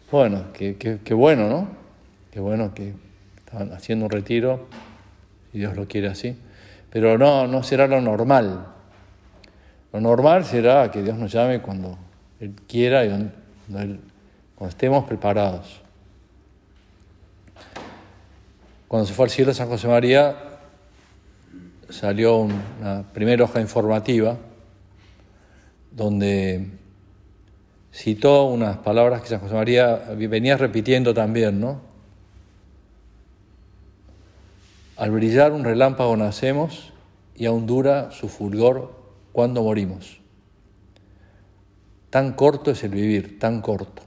Bueno, 0.10 0.46
qué, 0.54 1.14
bueno, 1.14 1.50
¿no? 1.50 1.68
Qué 2.32 2.40
bueno 2.40 2.74
que 2.74 2.94
están 3.40 3.74
haciendo 3.74 4.06
un 4.06 4.12
retiro, 4.12 4.68
si 5.52 5.60
Dios 5.60 5.76
lo 5.76 5.86
quiere 5.86 6.08
así. 6.08 6.38
Pero 6.90 7.18
no, 7.18 7.46
no 7.46 7.62
será 7.62 7.88
lo 7.88 8.00
normal. 8.00 8.68
Lo 9.92 10.00
normal 10.00 10.46
será 10.46 10.90
que 10.92 11.04
Dios 11.04 11.18
nos 11.18 11.34
llame 11.34 11.60
cuando 11.62 11.98
él 12.40 12.54
quiera 12.70 13.04
y 13.06 13.32
cuando, 13.70 14.70
estemos 14.70 15.04
preparados. 15.06 15.82
Cuando 18.88 19.06
se 19.06 19.14
fue 19.14 19.26
al 19.26 19.32
cielo 19.32 19.54
San 19.54 19.68
José 19.68 19.90
María, 19.90 20.36
salió 21.90 22.38
una 22.38 23.04
primera 23.12 23.44
hoja 23.44 23.60
informativa 23.60 24.38
donde 25.92 26.70
citó 27.98 28.46
unas 28.46 28.78
palabras 28.78 29.24
que 29.24 29.30
San 29.30 29.40
José 29.40 29.56
María 29.56 29.96
venía 30.16 30.56
repitiendo 30.56 31.16
también, 31.16 31.60
¿no? 31.60 31.82
Al 34.98 35.10
brillar 35.10 35.52
un 35.52 35.64
relámpago 35.64 36.16
nacemos 36.16 36.94
y 37.36 37.48
aún 37.48 37.66
dura 37.66 38.12
su 38.12 38.30
fulgor 38.30 38.94
cuando 39.32 39.64
morimos. 39.64 40.20
Tan 42.12 42.34
corto 42.34 42.70
es 42.70 42.84
el 42.84 42.92
vivir, 42.92 43.40
tan 43.40 43.62
corto. 43.62 44.04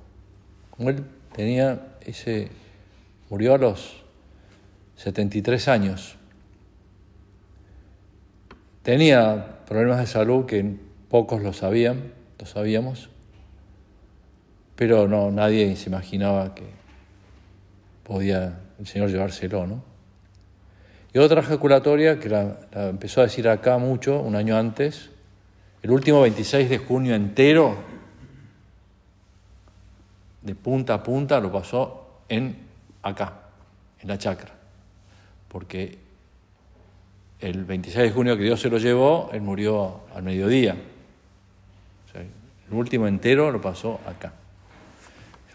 Él 0.79 1.05
tenía 1.35 1.97
ese, 2.03 2.49
murió 3.29 3.55
a 3.55 3.59
los 3.59 4.05
73 4.99 5.67
años. 5.67 6.17
Tenía 8.85 9.59
problemas 9.67 9.99
de 9.99 10.07
salud 10.07 10.47
que 10.47 10.77
pocos 11.09 11.43
lo 11.43 11.53
sabían, 11.53 12.13
lo 12.39 12.47
sabíamos, 12.47 13.11
pero 14.81 15.07
no, 15.07 15.31
nadie 15.31 15.77
se 15.77 15.91
imaginaba 15.91 16.55
que 16.55 16.65
podía 18.03 18.61
el 18.79 18.87
Señor 18.87 19.11
llevárselo, 19.11 19.67
¿no? 19.67 19.83
Y 21.13 21.19
otra 21.19 21.43
ejaculatoria 21.43 22.19
que 22.19 22.31
la, 22.31 22.57
empezó 22.73 23.21
a 23.21 23.25
decir 23.25 23.47
acá 23.47 23.77
mucho, 23.77 24.19
un 24.19 24.37
año 24.37 24.57
antes, 24.57 25.11
el 25.83 25.91
último 25.91 26.23
26 26.23 26.71
de 26.71 26.79
junio 26.79 27.15
entero, 27.15 27.77
de 30.41 30.55
punta 30.55 30.95
a 30.95 31.03
punta, 31.03 31.39
lo 31.41 31.53
pasó 31.53 32.23
en 32.31 32.57
acá, 33.03 33.35
en 34.01 34.09
la 34.09 34.17
chacra. 34.17 34.55
Porque 35.49 35.99
el 37.39 37.67
26 37.67 38.05
de 38.05 38.11
junio 38.13 38.35
que 38.35 38.45
Dios 38.45 38.59
se 38.59 38.71
lo 38.71 38.79
llevó, 38.79 39.29
él 39.35 39.43
murió 39.43 40.05
al 40.15 40.23
mediodía. 40.23 40.75
el 42.15 42.75
último 42.75 43.07
entero 43.07 43.51
lo 43.51 43.61
pasó 43.61 44.01
acá. 44.07 44.33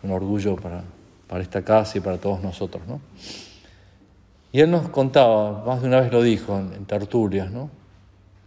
Un 0.06 0.12
orgullo 0.12 0.56
para, 0.56 0.84
para 1.28 1.44
esta 1.44 1.64
casa 1.64 1.98
y 1.98 2.02
para 2.02 2.18
todos 2.18 2.42
nosotros, 2.42 2.88
¿no? 2.88 3.02
Y 4.56 4.62
él 4.62 4.72
nos 4.72 4.88
contaba, 4.88 5.66
más 5.66 5.82
de 5.82 5.90
una 5.90 6.00
vez 6.00 6.14
lo 6.14 6.22
dijo 6.22 6.58
en, 6.58 6.86
tertulias, 6.86 7.52
¿no? 7.52 7.70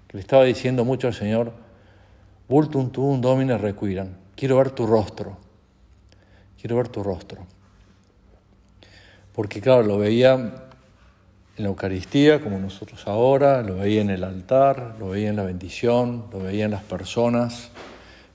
que 0.07 0.17
le 0.17 0.23
estaba 0.23 0.45
diciendo 0.45 0.83
mucho 0.83 1.07
al 1.07 1.13
Señor, 1.13 1.53
Vultum 2.49 2.89
tuum 2.89 3.21
domine 3.21 3.59
requiran, 3.59 4.17
quiero 4.35 4.57
ver 4.57 4.71
tu 4.71 4.87
rostro, 4.87 5.37
quiero 6.59 6.79
ver 6.79 6.89
tu 6.89 7.03
rostro. 7.03 7.45
Porque 9.35 9.61
claro, 9.61 9.83
lo 9.83 9.99
veía 9.99 10.33
en 10.33 10.55
la 11.59 11.69
Eucaristía, 11.69 12.41
como 12.41 12.59
nosotros 12.59 13.07
ahora, 13.07 13.61
lo 13.63 13.77
veía 13.77 14.01
en 14.01 14.09
el 14.09 14.25
altar, 14.25 14.97
lo 14.99 15.11
veía 15.11 15.29
en 15.29 15.37
la 15.37 15.43
bendición, 15.43 16.25
lo 16.33 16.39
veía 16.39 16.65
en 16.65 16.71
las 16.71 16.85
personas, 16.85 17.69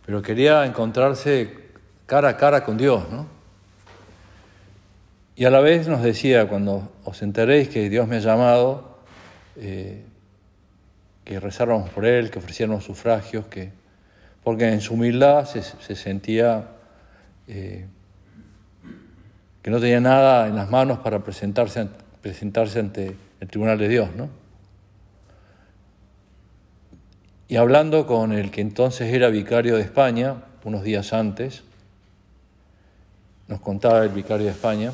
pero 0.06 0.22
quería 0.22 0.64
encontrarse 0.68 1.63
cara 2.14 2.30
a 2.30 2.38
cara 2.38 2.64
con 2.64 2.78
Dios, 2.78 3.10
¿no? 3.10 3.26
Y 5.36 5.46
a 5.46 5.50
la 5.50 5.62
vez 5.62 5.88
nos 5.88 6.04
decía, 6.04 6.48
cuando 6.48 6.92
os 7.06 7.24
enteréis 7.24 7.70
que 7.70 7.90
Dios 7.90 8.08
me 8.08 8.18
ha 8.18 8.20
llamado, 8.20 9.00
eh, 9.56 10.04
que 11.26 11.40
rezáramos 11.40 11.90
por 11.90 12.06
Él, 12.06 12.30
que 12.30 12.38
ofreciéramos 12.38 12.84
sufragios, 12.84 13.48
que, 13.48 13.72
porque 14.44 14.70
en 14.70 14.80
su 14.80 14.94
humildad 14.94 15.46
se, 15.46 15.64
sentía 15.96 16.68
eh, 17.48 17.88
que 19.64 19.72
no 19.72 19.80
tenía 19.80 20.00
nada 20.00 20.46
en 20.46 20.56
las 20.56 20.70
manos 20.70 21.00
para 21.00 21.24
presentarse, 21.24 21.88
presentarse 22.22 22.80
ante 22.80 23.16
el 23.40 23.48
tribunal 23.48 23.80
de 23.80 23.88
Dios, 23.88 24.10
¿no? 24.16 24.30
Y 27.48 27.56
hablando 27.56 28.06
con 28.06 28.34
el 28.34 28.52
que 28.52 28.62
entonces 28.62 29.12
era 29.12 29.30
vicario 29.30 29.78
de 29.78 29.82
España, 29.82 30.44
unos 30.64 30.84
días 30.84 31.12
antes, 31.12 31.64
nos 33.48 33.60
contaba 33.60 34.04
el 34.04 34.10
vicario 34.10 34.46
de 34.46 34.52
España, 34.52 34.92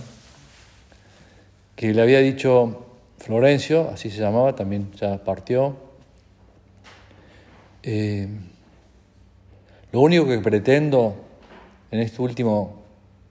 que 1.76 1.94
le 1.94 2.02
había 2.02 2.20
dicho 2.20 2.86
Florencio, 3.20 3.90
así 3.90 4.10
se 4.10 4.20
llamaba, 4.20 4.56
también 4.56 4.92
ya 4.94 5.24
partió. 5.24 5.78
Eh, 7.84 8.28
lo 9.92 10.02
único 10.02 10.28
que 10.28 10.40
pretendo 10.40 11.16
en 11.92 12.00
este 12.00 12.22
último 12.22 12.84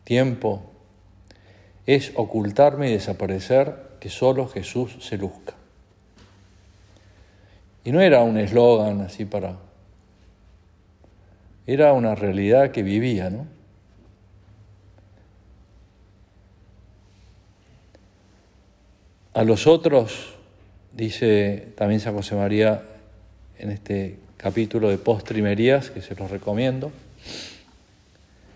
tiempo 0.04 0.62
es 1.87 2.12
ocultarme 2.16 2.90
y 2.90 2.92
desaparecer, 2.92 3.88
que 4.00 4.11
solo 4.11 4.48
Jesús 4.48 4.96
se 5.00 5.16
luzca. 5.16 5.54
Y 7.85 7.92
no 7.92 8.00
era 8.00 8.22
un 8.22 8.37
eslogan 8.37 9.00
así 9.00 9.24
para... 9.24 9.57
Era 11.66 11.92
una 11.92 12.14
realidad 12.14 12.70
que 12.70 12.83
vivía, 12.83 13.31
¿no? 13.31 13.46
A 19.38 19.44
los 19.44 19.68
otros, 19.68 20.35
dice 20.92 21.68
también 21.77 22.01
San 22.01 22.12
José 22.12 22.35
María 22.35 22.83
en 23.61 23.70
este 23.70 24.18
capítulo 24.37 24.88
de 24.90 24.98
postrimerías, 24.98 25.90
que 25.90 26.03
se 26.03 26.16
los 26.16 26.29
recomiendo, 26.29 26.90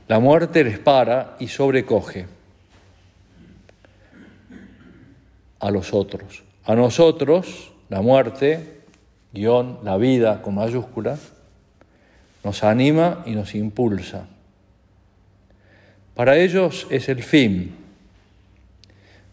la 0.09 0.19
muerte 0.19 0.65
les 0.65 0.81
para 0.81 1.37
y 1.39 1.47
sobrecoge 1.47 2.27
a 5.61 5.71
los 5.71 5.95
otros. 5.95 6.43
A 6.65 6.75
nosotros, 6.75 7.71
la 7.89 8.01
muerte, 8.01 8.81
guion, 9.33 9.79
la 9.85 9.97
vida 9.99 10.43
con 10.43 10.57
mayúscula, 10.57 11.17
nos 12.43 12.65
anima 12.65 13.23
y 13.25 13.37
nos 13.37 13.55
impulsa. 13.55 14.27
Para 16.17 16.39
ellos 16.39 16.89
es 16.91 17.09
el 17.09 17.23
fin, 17.23 17.82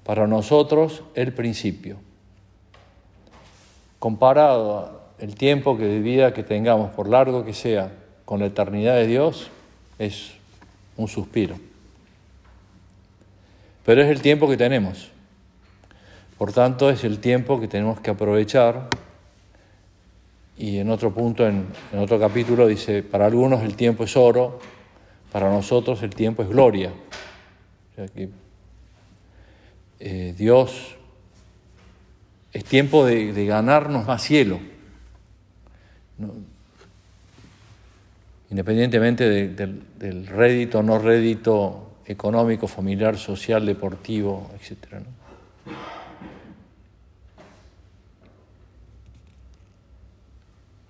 para 0.10 0.26
nosotros 0.26 1.04
el 1.14 1.34
principio. 1.34 1.98
Comparado 4.00 5.04
el 5.20 5.36
tiempo 5.36 5.78
que 5.78 5.86
de 5.86 6.00
vida 6.00 6.34
que 6.34 6.42
tengamos, 6.42 6.90
por 6.96 7.08
largo 7.08 7.46
que 7.46 7.54
sea, 7.54 7.92
con 8.26 8.40
la 8.40 8.48
eternidad 8.48 8.96
de 8.96 9.06
Dios, 9.06 9.52
es 10.00 10.32
un 10.98 11.08
suspiro. 11.08 11.58
Pero 13.86 14.02
es 14.02 14.10
el 14.10 14.24
tiempo 14.24 14.50
que 14.50 14.58
tenemos. 14.58 15.12
Por 16.40 16.54
tanto, 16.54 16.90
es 16.90 17.04
el 17.04 17.20
tiempo 17.20 17.62
que 17.62 17.68
tenemos 17.68 18.00
que 18.00 18.10
aprovechar. 18.10 18.88
Y 20.58 20.80
en 20.80 20.90
otro 20.90 21.14
punto, 21.14 21.46
en, 21.48 21.68
otro 21.96 22.20
capítulo, 22.20 22.66
dice, 22.66 23.04
para 23.04 23.28
algunos 23.28 23.62
el 23.62 23.76
tiempo 23.76 24.06
es 24.06 24.18
oro, 24.18 24.58
para 25.32 25.52
nosotros 25.52 26.02
el 26.02 26.16
tiempo 26.16 26.42
es 26.42 26.50
gloria. 26.50 26.90
O 26.90 27.96
sea, 27.96 28.08
que 28.08 28.49
eh, 30.00 30.34
Dios, 30.38 30.96
es 32.54 32.64
tiempo 32.64 33.06
de, 33.06 33.46
ganarnos 33.46 34.06
más 34.06 34.24
cielo. 34.24 34.60
Independientemente 38.50 39.30
del 39.30 40.28
rédito, 40.28 40.82
no 40.82 40.98
rédito 40.98 41.90
económico, 42.06 42.68
familiar, 42.68 43.18
social, 43.18 43.66
deportivo, 43.66 44.50
etc. 44.60 45.04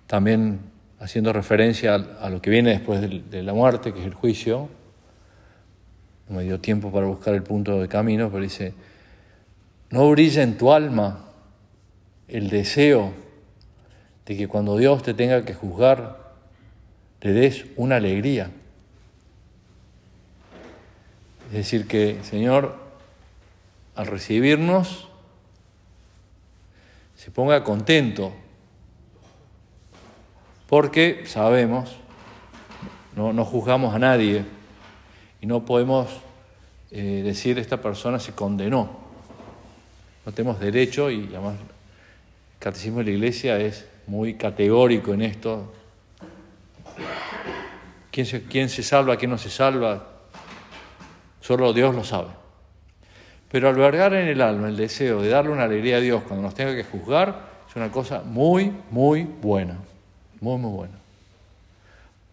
También 0.06 0.60
haciendo 0.98 1.32
referencia 1.32 1.94
a, 1.94 2.30
lo 2.30 2.40
que 2.40 2.50
viene 2.50 2.70
después 2.70 3.00
de, 3.00 3.42
la 3.42 3.52
muerte, 3.52 3.92
que 3.92 4.00
es 4.00 4.06
el 4.06 4.14
juicio, 4.14 4.68
no 6.28 6.36
me 6.36 6.44
dio 6.44 6.58
tiempo 6.58 6.90
para 6.90 7.06
buscar 7.06 7.34
el 7.34 7.42
punto 7.42 7.80
de 7.80 7.88
camino, 7.88 8.30
pero 8.30 8.42
dice, 8.42 8.72
no 9.90 10.08
brilla 10.10 10.42
en 10.42 10.56
tu 10.56 10.72
alma 10.72 11.24
el 12.28 12.48
deseo 12.48 13.12
de 14.24 14.36
que 14.36 14.46
cuando 14.46 14.76
Dios 14.76 15.02
te 15.02 15.14
tenga 15.14 15.44
que 15.44 15.54
juzgar, 15.54 16.34
le 17.20 17.32
des 17.32 17.66
una 17.76 17.96
alegría. 17.96 18.50
Es 21.48 21.52
decir, 21.52 21.88
que 21.88 22.18
Señor, 22.22 22.76
al 23.96 24.06
recibirnos, 24.06 25.08
se 27.16 27.32
ponga 27.32 27.64
contento, 27.64 28.32
porque 30.68 31.24
sabemos, 31.26 31.96
no, 33.16 33.44
juzgamos 33.44 33.92
a 33.92 33.98
nadie 33.98 34.44
y 35.40 35.46
no 35.46 35.64
podemos 35.66 36.08
eh, 36.92 37.22
decir 37.24 37.58
esta 37.58 37.82
persona 37.82 38.20
se 38.20 38.32
condenó 38.32 38.99
no 40.24 40.32
tenemos 40.32 40.60
derecho 40.60 41.10
y 41.10 41.28
además 41.30 41.54
el 41.60 41.66
catecismo 42.58 42.98
de 42.98 43.04
la 43.04 43.10
iglesia 43.10 43.58
es 43.58 43.86
muy 44.06 44.34
categórico 44.34 45.14
en 45.14 45.22
esto. 45.22 45.72
¿Quién 48.10 48.26
se, 48.26 48.42
quién 48.42 48.68
se 48.68 48.82
salva, 48.82 49.16
quién 49.16 49.30
no 49.30 49.38
se 49.38 49.50
salva? 49.50 50.06
Solo 51.40 51.72
Dios 51.72 51.94
lo 51.94 52.04
sabe. 52.04 52.28
Pero 53.50 53.68
albergar 53.68 54.14
en 54.14 54.28
el 54.28 54.40
alma 54.42 54.68
el 54.68 54.76
deseo 54.76 55.22
de 55.22 55.28
darle 55.28 55.50
una 55.50 55.64
alegría 55.64 55.96
a 55.96 56.00
Dios 56.00 56.22
cuando 56.22 56.42
nos 56.42 56.54
tenga 56.54 56.74
que 56.74 56.84
juzgar 56.84 57.50
es 57.68 57.76
una 57.76 57.90
cosa 57.90 58.22
muy, 58.22 58.72
muy 58.90 59.22
buena. 59.22 59.76
Muy, 60.40 60.58
muy 60.58 60.70
buena. 60.70 60.94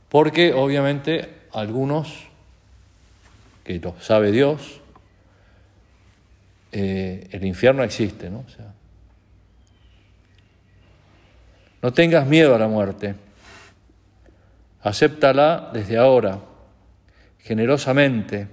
Porque 0.10 0.54
obviamente 0.54 1.30
algunos, 1.54 2.28
que 3.64 3.80
lo 3.80 3.96
sabe 4.00 4.32
Dios, 4.32 4.82
eh, 6.72 7.28
el 7.32 7.46
infierno 7.46 7.84
existe, 7.84 8.30
¿no? 8.30 8.46
No 11.82 11.94
tengas 11.94 12.28
miedo 12.28 12.56
a 12.56 12.60
la 12.60 12.68
muerte. 12.68 13.16
Acéptala 14.82 15.70
desde 15.74 15.98
ahora, 15.98 16.40
generosamente, 17.40 18.48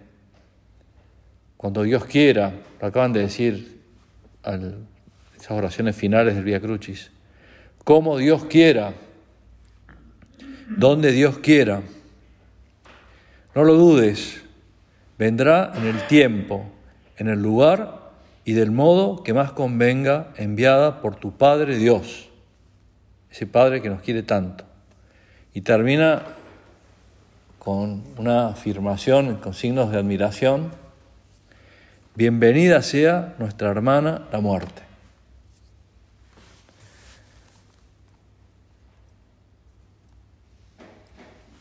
cuando 1.56 1.82
Dios 1.82 2.04
quiera. 2.04 2.52
Lo 2.80 2.86
acaban 2.86 3.12
de 3.12 3.20
decir 3.20 3.80
al, 4.42 4.86
esas 5.36 5.52
oraciones 5.52 5.96
finales 5.96 6.34
del 6.34 6.44
Via 6.44 6.60
Crucis. 6.60 7.10
Como 7.82 8.18
Dios 8.18 8.44
quiera, 8.44 8.92
donde 10.68 11.12
Dios 11.12 11.38
quiera. 11.38 11.82
No 13.54 13.64
lo 13.64 13.74
dudes, 13.74 14.42
vendrá 15.18 15.72
en 15.76 15.86
el 15.86 16.06
tiempo, 16.06 16.66
en 17.16 17.28
el 17.28 17.40
lugar 17.40 18.03
y 18.44 18.52
del 18.52 18.70
modo 18.70 19.22
que 19.22 19.32
más 19.32 19.52
convenga, 19.52 20.32
enviada 20.36 21.00
por 21.00 21.16
tu 21.16 21.32
Padre 21.32 21.78
Dios, 21.78 22.28
ese 23.30 23.46
Padre 23.46 23.80
que 23.80 23.88
nos 23.88 24.02
quiere 24.02 24.22
tanto. 24.22 24.64
Y 25.54 25.62
termina 25.62 26.22
con 27.58 28.02
una 28.18 28.48
afirmación, 28.48 29.36
con 29.36 29.54
signos 29.54 29.90
de 29.90 29.98
admiración. 29.98 30.72
Bienvenida 32.14 32.82
sea 32.82 33.34
nuestra 33.38 33.70
hermana 33.70 34.22
la 34.30 34.40
muerte. 34.40 34.82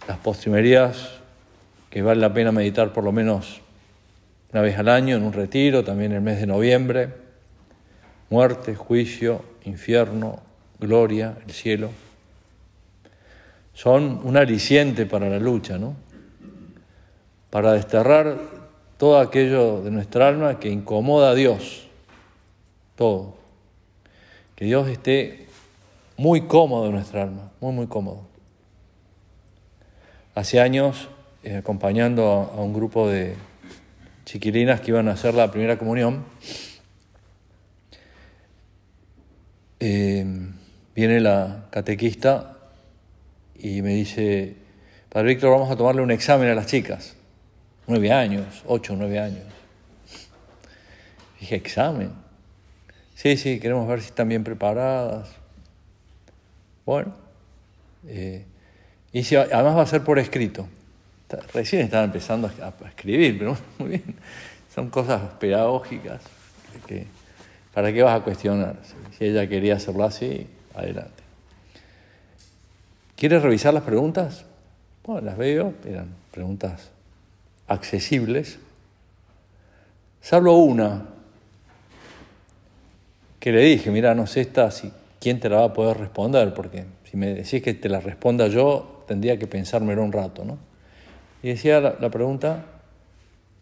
Las 0.07 0.17
postrimerías 0.17 1.11
que 1.89 2.01
vale 2.01 2.19
la 2.19 2.33
pena 2.33 2.51
meditar 2.51 2.91
por 2.91 3.05
lo 3.05 3.13
menos 3.13 3.62
una 4.53 4.61
vez 4.61 4.77
al 4.77 4.87
año 4.87 5.15
en 5.15 5.23
un 5.23 5.33
retiro, 5.33 5.83
también 5.83 6.11
en 6.11 6.17
el 6.17 6.23
mes 6.23 6.39
de 6.39 6.45
noviembre. 6.45 7.09
Muerte, 8.29 8.75
juicio, 8.75 9.43
infierno, 9.65 10.41
gloria, 10.79 11.39
el 11.43 11.51
cielo. 11.51 11.89
Son 13.73 14.21
un 14.23 14.37
aliciente 14.37 15.07
para 15.07 15.27
la 15.27 15.39
lucha, 15.39 15.79
¿no? 15.79 15.95
Para 17.49 17.73
desterrar 17.73 18.37
todo 18.97 19.19
aquello 19.19 19.81
de 19.81 19.89
nuestra 19.89 20.27
alma 20.27 20.59
que 20.59 20.69
incomoda 20.69 21.31
a 21.31 21.35
Dios. 21.35 21.87
Todo. 22.95 23.33
Que 24.55 24.65
Dios 24.65 24.87
esté 24.87 25.47
muy 26.15 26.41
cómodo 26.41 26.85
en 26.85 26.91
nuestra 26.91 27.23
alma, 27.23 27.51
muy, 27.59 27.73
muy 27.73 27.87
cómodo. 27.87 28.21
Hace 30.35 30.59
años, 30.59 31.09
eh, 31.43 31.57
acompañando 31.57 32.51
a 32.55 32.61
un 32.61 32.73
grupo 32.73 33.09
de 33.09 33.35
chiquilinas 34.25 34.81
que 34.81 34.91
iban 34.91 35.07
a 35.07 35.13
hacer 35.13 35.33
la 35.33 35.51
primera 35.51 35.77
comunión, 35.77 36.25
eh, 39.79 40.25
viene 40.95 41.19
la 41.19 41.67
catequista 41.71 42.57
y 43.55 43.81
me 43.81 43.95
dice, 43.95 44.55
Padre 45.09 45.29
Víctor, 45.29 45.51
vamos 45.51 45.71
a 45.71 45.75
tomarle 45.75 46.01
un 46.01 46.11
examen 46.11 46.49
a 46.49 46.55
las 46.55 46.67
chicas. 46.67 47.15
Nueve 47.87 48.11
años, 48.11 48.63
ocho, 48.65 48.95
nueve 48.97 49.19
años. 49.19 49.43
Dije, 51.39 51.55
¿examen? 51.55 52.11
Sí, 53.15 53.35
sí, 53.37 53.59
queremos 53.59 53.87
ver 53.87 54.01
si 54.01 54.07
están 54.07 54.29
bien 54.29 54.43
preparadas. 54.43 55.29
Bueno, 56.85 57.13
eh, 58.07 58.45
y 59.11 59.23
si, 59.23 59.35
además 59.35 59.77
va 59.77 59.81
a 59.81 59.85
ser 59.85 60.03
por 60.03 60.19
escrito. 60.19 60.67
Recién 61.53 61.83
estaba 61.83 62.03
empezando 62.03 62.47
a 62.47 62.87
escribir, 62.87 63.37
pero 63.37 63.57
muy 63.79 63.89
bien. 63.89 64.15
Son 64.73 64.89
cosas 64.89 65.21
pedagógicas. 65.39 66.21
¿Para 67.73 67.93
qué 67.93 68.01
vas 68.01 68.19
a 68.19 68.23
cuestionar? 68.23 68.77
Si 69.17 69.25
ella 69.25 69.47
quería 69.47 69.75
hacerlo 69.75 70.03
así, 70.03 70.47
adelante. 70.73 71.23
¿Quieres 73.15 73.41
revisar 73.41 73.73
las 73.73 73.83
preguntas? 73.83 74.45
Bueno, 75.05 75.21
las 75.21 75.37
veo, 75.37 75.73
eran 75.85 76.07
preguntas 76.31 76.89
accesibles. 77.67 78.57
Salvo 80.21 80.57
una 80.57 81.05
que 83.39 83.51
le 83.51 83.61
dije, 83.61 83.91
mira, 83.91 84.15
no 84.15 84.25
sé 84.25 84.41
esta, 84.41 84.71
si, 84.71 84.91
quién 85.19 85.39
te 85.39 85.49
la 85.49 85.57
va 85.57 85.65
a 85.65 85.73
poder 85.73 85.97
responder, 85.97 86.53
porque 86.53 86.85
si 87.09 87.17
me 87.17 87.33
decís 87.33 87.61
que 87.61 87.73
te 87.73 87.89
la 87.89 87.99
responda 87.99 88.47
yo, 88.47 89.03
tendría 89.07 89.37
que 89.37 89.47
pensármelo 89.47 90.03
un 90.03 90.11
rato, 90.11 90.45
¿no? 90.45 90.57
Y 91.43 91.49
decía 91.49 91.81
la, 91.81 92.09
pregunta, 92.09 92.63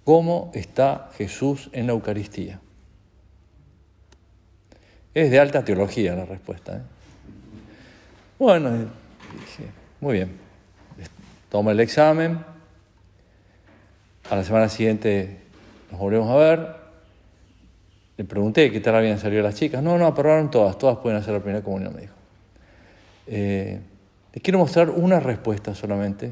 ¿cómo 0.03 0.51
está 0.53 1.09
Jesús 1.17 1.71
en 1.73 1.87
la 1.87 1.93
Eucaristía? 1.93 2.59
Es 5.15 5.31
de 5.31 5.39
alta 5.39 5.65
teología 5.65 6.13
la 6.13 6.25
respuesta. 6.25 6.77
¿eh? 6.77 6.81
Bueno, 8.37 8.69
dije, 8.69 9.71
muy 9.99 10.13
bien, 10.13 10.31
toma 11.49 11.71
el 11.71 11.79
examen, 11.79 12.45
a 14.29 14.35
la 14.35 14.43
semana 14.43 14.69
siguiente 14.69 15.39
nos 15.89 15.99
volvemos 15.99 16.29
a 16.29 16.35
ver, 16.35 16.75
le 18.15 18.23
pregunté 18.25 18.71
qué 18.71 18.79
tal 18.79 18.93
habían 18.93 19.17
salido 19.17 19.41
las 19.41 19.55
chicas, 19.55 19.81
no, 19.81 19.97
no, 19.97 20.05
aprobaron 20.05 20.51
todas, 20.51 20.77
todas 20.77 20.99
pueden 20.99 21.17
hacer 21.17 21.33
la 21.33 21.39
primera 21.39 21.63
comunión, 21.63 21.95
me 21.95 22.01
dijo. 22.01 22.13
Eh, 23.25 23.79
les 24.33 24.43
quiero 24.43 24.59
mostrar 24.59 24.91
una 24.91 25.19
respuesta 25.19 25.73
solamente 25.73 26.31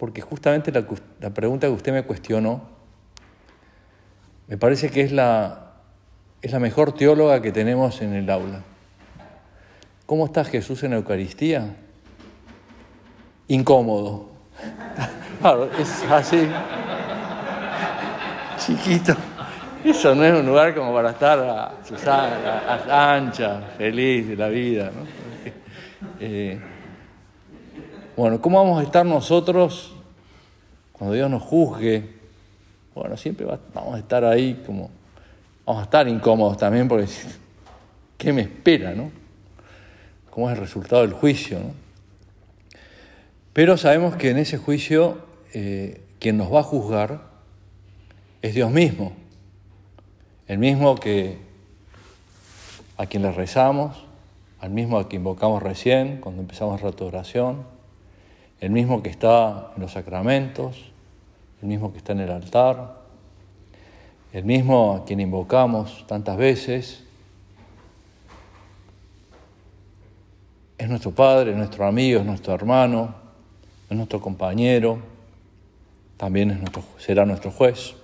porque 0.00 0.22
justamente 0.22 0.72
la, 0.72 1.30
pregunta 1.30 1.66
que 1.66 1.74
usted 1.74 1.92
me 1.92 2.04
cuestionó, 2.04 2.62
me 4.48 4.56
parece 4.56 4.90
que 4.90 5.02
es 5.02 5.12
la, 5.12 5.72
es 6.40 6.52
la 6.52 6.58
mejor 6.58 6.92
teóloga 6.94 7.42
que 7.42 7.52
tenemos 7.52 8.00
en 8.00 8.14
el 8.14 8.30
aula. 8.30 8.62
¿Cómo 10.06 10.24
está 10.24 10.42
Jesús 10.46 10.82
en 10.84 10.92
la 10.92 10.96
Eucaristía? 10.96 11.76
Incómodo. 13.48 14.30
Claro, 15.40 15.70
es 15.78 16.02
así. 16.10 16.48
Chiquito. 18.58 19.14
Eso 19.82 20.14
no 20.14 20.22
es 20.24 20.38
un 20.38 20.44
lugar 20.44 20.74
como 20.74 20.92
para 20.92 21.10
estar 21.10 21.38
a, 21.38 23.14
ancha, 23.14 23.62
feliz 23.78 24.28
de 24.28 24.36
la 24.36 24.48
vida. 24.48 24.90
¿no? 24.94 25.06
Eh, 26.20 26.60
bueno, 28.16 28.40
¿cómo 28.40 28.58
vamos 28.58 28.80
a 28.80 28.82
estar 28.82 29.04
nosotros 29.06 29.92
cuando 30.92 31.14
Dios 31.14 31.30
nos 31.30 31.42
juzgue? 31.42 32.04
Bueno, 32.94 33.16
siempre 33.16 33.46
vamos 33.46 33.94
a 33.94 33.98
estar 33.98 34.24
ahí 34.24 34.62
como, 34.66 34.90
vamos 35.64 35.82
a 35.82 35.84
estar 35.84 36.08
incómodos 36.08 36.56
también 36.56 36.88
porque 36.88 37.06
¿qué 38.18 38.32
me 38.32 38.42
espera, 38.42 38.94
no? 38.94 39.10
¿Cómo 40.30 40.50
es 40.50 40.56
el 40.56 40.60
resultado 40.60 41.02
del 41.02 41.12
juicio, 41.12 41.58
no? 41.58 41.74
Pero 43.52 43.76
sabemos 43.76 44.16
que 44.16 44.30
en 44.30 44.38
ese 44.38 44.58
juicio 44.58 45.18
eh, 45.52 46.02
quien 46.20 46.36
nos 46.36 46.52
va 46.52 46.60
a 46.60 46.62
juzgar 46.62 47.22
es 48.42 48.54
Dios 48.54 48.70
mismo, 48.70 49.12
el 50.46 50.58
mismo 50.58 50.94
que 50.96 51.38
a 52.96 53.06
quien 53.06 53.22
le 53.22 53.32
rezamos, 53.32 54.04
al 54.60 54.70
mismo 54.70 54.98
a 54.98 55.08
quien 55.08 55.22
invocamos 55.22 55.62
recién 55.62 56.18
cuando 56.20 56.42
empezamos 56.42 56.80
de 56.80 57.04
oración, 57.04 57.64
el 58.60 58.70
mismo 58.70 59.02
que 59.02 59.08
está 59.08 59.72
en 59.74 59.82
los 59.82 59.92
sacramentos, 59.92 60.92
el 61.62 61.68
mismo 61.68 61.92
que 61.92 61.98
está 61.98 62.12
en 62.12 62.20
el 62.20 62.30
altar, 62.30 63.00
el 64.32 64.44
mismo 64.44 64.94
a 64.94 65.04
quien 65.04 65.20
invocamos 65.20 66.04
tantas 66.06 66.36
veces. 66.36 67.02
Es 70.78 70.88
nuestro 70.88 71.10
Padre, 71.10 71.50
es 71.52 71.56
nuestro 71.56 71.86
amigo, 71.86 72.20
es 72.20 72.26
nuestro 72.26 72.54
hermano, 72.54 73.14
es 73.88 73.96
nuestro 73.96 74.20
compañero, 74.20 74.98
también 76.16 76.62
será 76.98 77.24
nuestro 77.24 77.50
juez. 77.50 77.94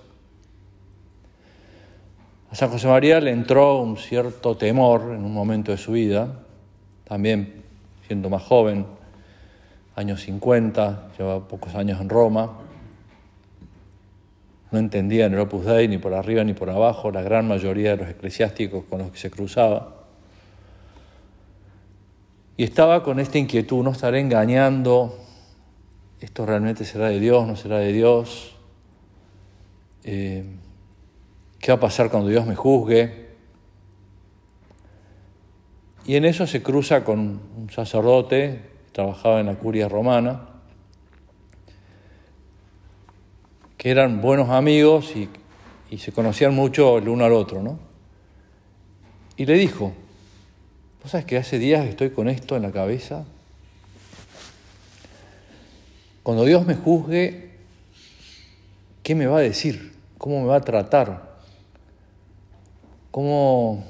A 2.49 2.55
San 2.55 2.69
José 2.69 2.87
María 2.87 3.19
le 3.19 3.31
entró 3.31 3.79
un 3.79 3.97
cierto 3.97 4.57
temor 4.57 5.13
en 5.13 5.23
un 5.23 5.33
momento 5.33 5.71
de 5.71 5.77
su 5.77 5.91
vida, 5.91 6.39
también 7.03 7.63
siendo 8.07 8.29
más 8.29 8.43
joven, 8.43 8.96
años 9.97 10.21
50, 10.21 11.09
lleva 11.17 11.47
pocos 11.47 11.73
años 11.75 11.99
en 11.99 12.07
Roma. 12.07 12.59
No 14.71 14.79
entendía 14.79 15.25
en 15.25 15.33
el 15.33 15.39
Opus 15.39 15.65
Dei 15.65 15.87
ni 15.87 15.97
por 15.97 16.13
arriba 16.13 16.43
ni 16.43 16.53
por 16.53 16.69
abajo 16.69 17.09
la 17.11 17.23
gran 17.23 17.47
mayoría 17.47 17.91
de 17.91 17.97
los 17.97 18.09
eclesiásticos 18.09 18.85
con 18.85 18.99
los 18.99 19.11
que 19.11 19.17
se 19.17 19.31
cruzaba. 19.31 19.95
Y 22.57 22.63
estaba 22.63 23.03
con 23.03 23.19
esta 23.19 23.39
inquietud, 23.39 23.83
no 23.83 23.91
estaré 23.91 24.19
engañando, 24.19 25.17
esto 26.21 26.45
realmente 26.45 26.85
será 26.85 27.07
de 27.09 27.19
Dios, 27.19 27.47
no 27.47 27.55
será 27.55 27.79
de 27.79 27.91
Dios, 27.91 28.55
eh, 30.03 30.45
qué 31.59 31.71
va 31.71 31.77
a 31.77 31.79
pasar 31.81 32.11
cuando 32.11 32.29
Dios 32.29 32.45
me 32.45 32.55
juzgue. 32.55 33.27
Y 36.05 36.15
en 36.15 36.25
eso 36.25 36.45
se 36.45 36.61
cruza 36.61 37.03
con 37.03 37.41
un 37.57 37.69
sacerdote 37.71 38.76
trabajaba 38.91 39.39
en 39.39 39.47
la 39.47 39.55
curia 39.55 39.87
romana, 39.87 40.41
que 43.77 43.91
eran 43.91 44.21
buenos 44.21 44.49
amigos 44.49 45.13
y, 45.15 45.29
se 45.97 46.11
conocían 46.11 46.53
mucho 46.53 46.97
el 46.97 47.07
uno 47.07 47.25
al 47.25 47.33
otro, 47.33 47.63
¿no? 47.63 47.79
Y 49.37 49.45
le 49.45 49.53
dijo, 49.53 49.93
¿Vos 51.07 51.11
sabes 51.11 51.25
que 51.25 51.37
hace 51.37 51.57
días 51.57 51.85
estoy 51.85 52.09
con 52.09 52.27
esto 52.27 52.57
en 52.57 52.63
la 52.63 52.71
cabeza? 52.73 53.23
Cuando 56.21 56.43
Dios 56.43 56.65
me 56.65 56.75
juzgue, 56.75 57.51
¿qué 59.03 59.15
me 59.15 59.25
va 59.25 59.37
a 59.37 59.41
decir? 59.41 59.93
¿Cómo 60.17 60.41
me 60.41 60.47
va 60.47 60.57
a 60.57 60.61
tratar? 60.61 61.37
¿Cómo, 63.11 63.85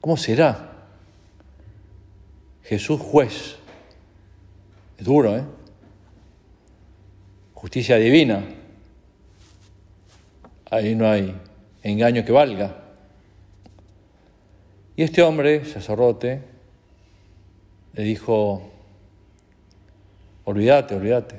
cómo 0.00 0.16
será? 0.16 0.72
Jesús 2.64 3.00
juez. 3.00 3.56
Es 4.98 5.04
duro, 5.04 5.36
¿eh? 5.36 5.44
Justicia 7.52 7.96
divina. 7.96 8.44
Ahí 10.70 10.94
no 10.94 11.08
hay 11.08 11.34
engaño 11.82 12.24
que 12.24 12.32
valga. 12.32 12.82
Y 14.96 15.02
este 15.02 15.22
hombre, 15.22 15.64
sacerdote, 15.64 16.42
le 17.94 18.02
dijo, 18.02 18.70
olvídate, 20.44 20.94
olvídate. 20.94 21.36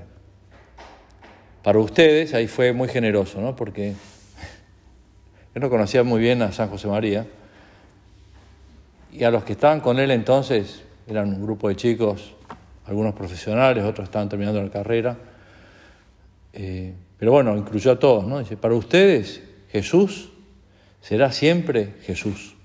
Para 1.63 1.79
ustedes, 1.79 2.33
ahí 2.33 2.47
fue 2.47 2.73
muy 2.73 2.87
generoso, 2.87 3.41
¿no? 3.41 3.55
Porque 3.55 3.89
él 5.55 5.61
no 5.61 5.69
conocía 5.69 6.03
muy 6.03 6.19
bien 6.19 6.41
a 6.41 6.51
San 6.51 6.69
José 6.69 6.87
María. 6.87 7.25
Y 9.11 9.23
a 9.23 9.31
los 9.31 9.43
que 9.43 9.53
estaban 9.53 9.79
con 9.79 9.99
él 9.99 10.11
entonces, 10.11 10.83
eran 11.07 11.29
un 11.29 11.41
grupo 11.41 11.69
de 11.69 11.75
chicos, 11.75 12.33
algunos 12.85 13.13
profesionales, 13.13 13.83
otros 13.83 14.05
estaban 14.05 14.29
terminando 14.29 14.61
la 14.61 14.69
carrera. 14.69 15.17
Eh, 16.53 16.93
pero 17.17 17.31
bueno, 17.31 17.55
incluyó 17.55 17.91
a 17.91 17.99
todos, 17.99 18.25
¿no? 18.25 18.39
Dice, 18.39 18.57
para 18.57 18.75
ustedes 18.75 19.41
Jesús 19.69 20.29
será 21.01 21.31
siempre 21.31 21.95
Jesús. 22.03 22.55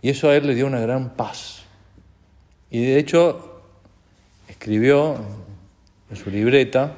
Y 0.00 0.10
eso 0.10 0.28
a 0.28 0.36
él 0.36 0.46
le 0.46 0.54
dio 0.54 0.66
una 0.66 0.80
gran 0.80 1.10
paz. 1.10 1.62
Y 2.70 2.82
de 2.82 2.98
hecho 2.98 3.62
escribió 4.48 5.16
en 6.10 6.16
su 6.16 6.30
libreta 6.30 6.94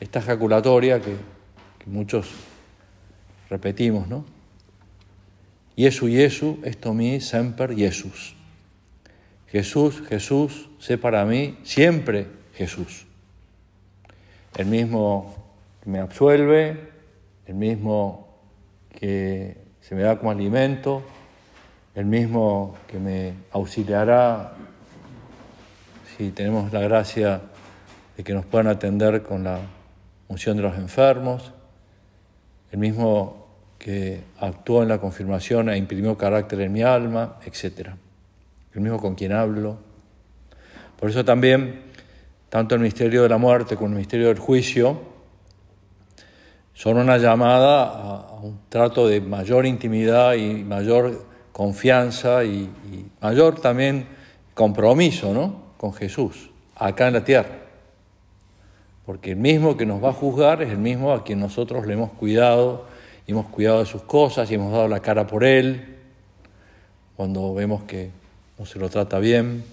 esta 0.00 0.20
ejaculatoria 0.20 1.00
que, 1.00 1.16
que 1.78 1.86
muchos 1.90 2.28
repetimos, 3.50 4.08
¿no? 4.08 4.37
Jesu, 5.78 6.08
Jesu, 6.08 6.58
esto 6.64 6.92
mi 6.92 7.20
semper 7.20 7.72
Jesús. 7.72 8.34
Jesús, 9.46 10.02
Jesús, 10.08 10.68
sé 10.80 10.98
para 10.98 11.24
mí 11.24 11.56
siempre 11.62 12.26
Jesús. 12.54 13.06
El 14.56 14.66
mismo 14.66 15.36
que 15.80 15.88
me 15.88 16.00
absuelve, 16.00 16.90
el 17.46 17.54
mismo 17.54 18.26
que 18.98 19.56
se 19.80 19.94
me 19.94 20.02
da 20.02 20.18
como 20.18 20.32
alimento, 20.32 21.04
el 21.94 22.06
mismo 22.06 22.74
que 22.88 22.98
me 22.98 23.34
auxiliará 23.52 24.54
si 26.16 26.32
tenemos 26.32 26.72
la 26.72 26.80
gracia 26.80 27.40
de 28.16 28.24
que 28.24 28.34
nos 28.34 28.44
puedan 28.44 28.66
atender 28.66 29.22
con 29.22 29.44
la 29.44 29.60
unción 30.26 30.56
de 30.56 30.64
los 30.64 30.76
enfermos, 30.76 31.52
el 32.72 32.80
mismo 32.80 33.47
que 33.78 34.22
actuó 34.40 34.82
en 34.82 34.88
la 34.88 34.98
confirmación 34.98 35.70
e 35.70 35.76
imprimió 35.76 36.18
carácter 36.18 36.60
en 36.62 36.72
mi 36.72 36.82
alma, 36.82 37.36
etc. 37.44 37.90
El 38.74 38.80
mismo 38.80 38.98
con 38.98 39.14
quien 39.14 39.32
hablo. 39.32 39.78
Por 40.98 41.10
eso 41.10 41.24
también, 41.24 41.82
tanto 42.48 42.74
el 42.74 42.80
misterio 42.80 43.22
de 43.22 43.28
la 43.28 43.38
muerte 43.38 43.76
como 43.76 43.90
el 43.90 43.94
misterio 43.94 44.28
del 44.28 44.38
juicio 44.38 45.00
son 46.74 46.96
una 46.96 47.18
llamada 47.18 47.84
a, 47.84 48.40
un 48.40 48.60
trato 48.68 49.08
de 49.08 49.20
mayor 49.20 49.66
intimidad 49.66 50.34
y 50.34 50.64
mayor 50.64 51.26
confianza 51.52 52.44
y, 52.44 52.70
y 52.92 53.10
mayor 53.20 53.60
también 53.60 54.06
compromiso 54.54 55.32
¿no? 55.32 55.74
con 55.76 55.92
Jesús, 55.92 56.50
acá 56.74 57.08
en 57.08 57.14
la 57.14 57.24
tierra. 57.24 57.58
Porque 59.06 59.30
el 59.30 59.36
mismo 59.36 59.76
que 59.76 59.86
nos 59.86 60.02
va 60.02 60.10
a 60.10 60.12
juzgar 60.12 60.62
es 60.62 60.70
el 60.70 60.78
mismo 60.78 61.12
a 61.12 61.24
quien 61.24 61.40
nosotros 61.40 61.86
le 61.86 61.94
hemos 61.94 62.10
cuidado, 62.10 62.86
hemos 63.32 63.46
cuidado 63.46 63.80
de 63.80 63.86
sus 63.86 64.02
cosas 64.02 64.50
y 64.50 64.54
hemos 64.54 64.72
dado 64.72 64.88
la 64.88 65.00
cara 65.00 65.26
por 65.26 65.44
él 65.44 65.96
cuando 67.14 67.52
vemos 67.52 67.82
que 67.82 68.10
no 68.58 68.64
se 68.64 68.78
lo 68.78 68.88
trata 68.88 69.18
bien. 69.18 69.64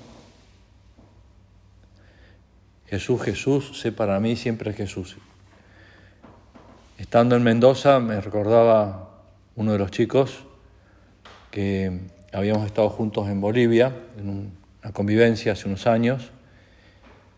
Jesús, 2.87 3.21
Jesús, 3.21 3.79
sé 3.79 3.91
para 3.91 4.19
mí 4.19 4.35
siempre 4.35 4.73
Jesús. 4.73 5.17
Estando 6.97 7.35
en 7.35 7.43
Mendoza 7.43 7.99
me 7.99 8.19
recordaba 8.19 9.09
uno 9.55 9.71
de 9.71 9.79
los 9.79 9.89
chicos 9.89 10.43
que 11.49 12.01
habíamos 12.33 12.65
estado 12.65 12.89
juntos 12.89 13.29
en 13.29 13.39
Bolivia, 13.39 13.95
en 14.17 14.51
una 14.83 14.91
convivencia 14.91 15.53
hace 15.53 15.67
unos 15.67 15.87
años, 15.87 16.31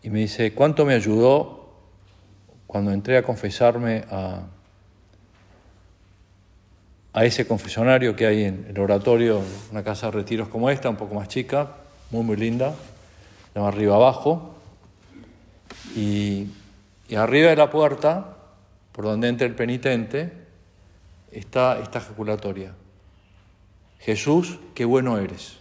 y 0.02 0.10
me 0.10 0.18
dice, 0.18 0.52
¿cuánto 0.52 0.84
me 0.84 0.94
ayudó 0.94 1.72
cuando 2.66 2.90
entré 2.90 3.16
a 3.16 3.22
confesarme 3.22 4.04
a, 4.10 4.46
a 7.18 7.24
ese 7.24 7.48
confesionario 7.48 8.14
que 8.14 8.26
hay 8.26 8.44
en 8.44 8.66
el 8.68 8.78
oratorio, 8.78 9.42
una 9.72 9.82
casa 9.82 10.06
de 10.06 10.12
retiros 10.12 10.46
como 10.46 10.70
esta, 10.70 10.88
un 10.88 10.94
poco 10.94 11.16
más 11.16 11.26
chica, 11.26 11.72
muy, 12.12 12.22
muy 12.22 12.36
linda, 12.36 12.76
llama 13.52 13.66
Arriba 13.66 13.96
Abajo, 13.96 14.54
y, 15.96 16.46
arriba 17.16 17.50
de 17.50 17.56
la 17.56 17.70
puerta, 17.70 18.36
por 18.92 19.04
donde 19.04 19.26
entra 19.26 19.48
el 19.48 19.56
penitente, 19.56 20.30
está 21.32 21.80
esta 21.80 21.98
ejaculatoria. 21.98 22.72
Jesús, 23.98 24.60
qué 24.76 24.84
bueno 24.84 25.18
eres. 25.18 25.56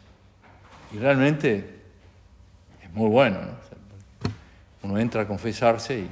Y 0.93 0.99
realmente 0.99 1.79
es 2.83 2.93
muy 2.93 3.09
bueno. 3.09 3.39
Uno 4.83 4.99
entra 4.99 5.23
a 5.23 5.27
confesarse 5.27 6.01
y 6.01 6.07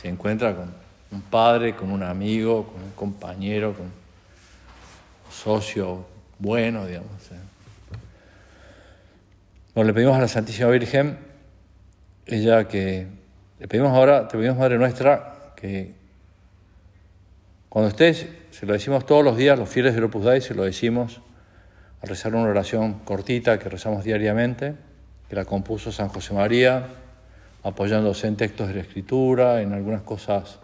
se 0.00 0.08
encuentra 0.08 0.56
con 0.56 0.72
un 1.10 1.20
padre, 1.20 1.76
con 1.76 1.90
un 1.90 2.02
amigo, 2.02 2.72
con 2.72 2.82
un 2.82 2.92
compañero, 2.92 3.74
con 3.74 4.05
socio 5.36 6.06
bueno, 6.38 6.86
digamos. 6.86 7.10
Bueno, 9.74 9.88
le 9.88 9.94
pedimos 9.94 10.16
a 10.16 10.20
la 10.20 10.28
Santísima 10.28 10.70
Virgen, 10.70 11.18
ella 12.24 12.66
que, 12.66 13.06
le 13.60 13.68
pedimos 13.68 13.92
ahora, 13.92 14.26
te 14.26 14.38
pedimos 14.38 14.58
Madre 14.58 14.78
Nuestra, 14.78 15.52
que 15.54 15.92
cuando 17.68 17.90
estés, 17.90 18.26
se 18.50 18.64
lo 18.64 18.72
decimos 18.72 19.04
todos 19.04 19.22
los 19.22 19.36
días, 19.36 19.58
los 19.58 19.68
fieles 19.68 19.94
del 19.94 20.04
Opus 20.04 20.24
Dei, 20.24 20.40
se 20.40 20.54
lo 20.54 20.64
decimos 20.64 21.20
al 22.00 22.08
rezar 22.08 22.34
una 22.34 22.48
oración 22.48 23.00
cortita 23.00 23.58
que 23.58 23.68
rezamos 23.68 24.04
diariamente, 24.04 24.74
que 25.28 25.36
la 25.36 25.44
compuso 25.44 25.92
San 25.92 26.08
José 26.08 26.32
María, 26.32 26.86
apoyándose 27.62 28.28
en 28.28 28.36
textos 28.36 28.68
de 28.68 28.74
la 28.74 28.80
Escritura, 28.80 29.60
en 29.60 29.74
algunas 29.74 30.02
cosas 30.02 30.58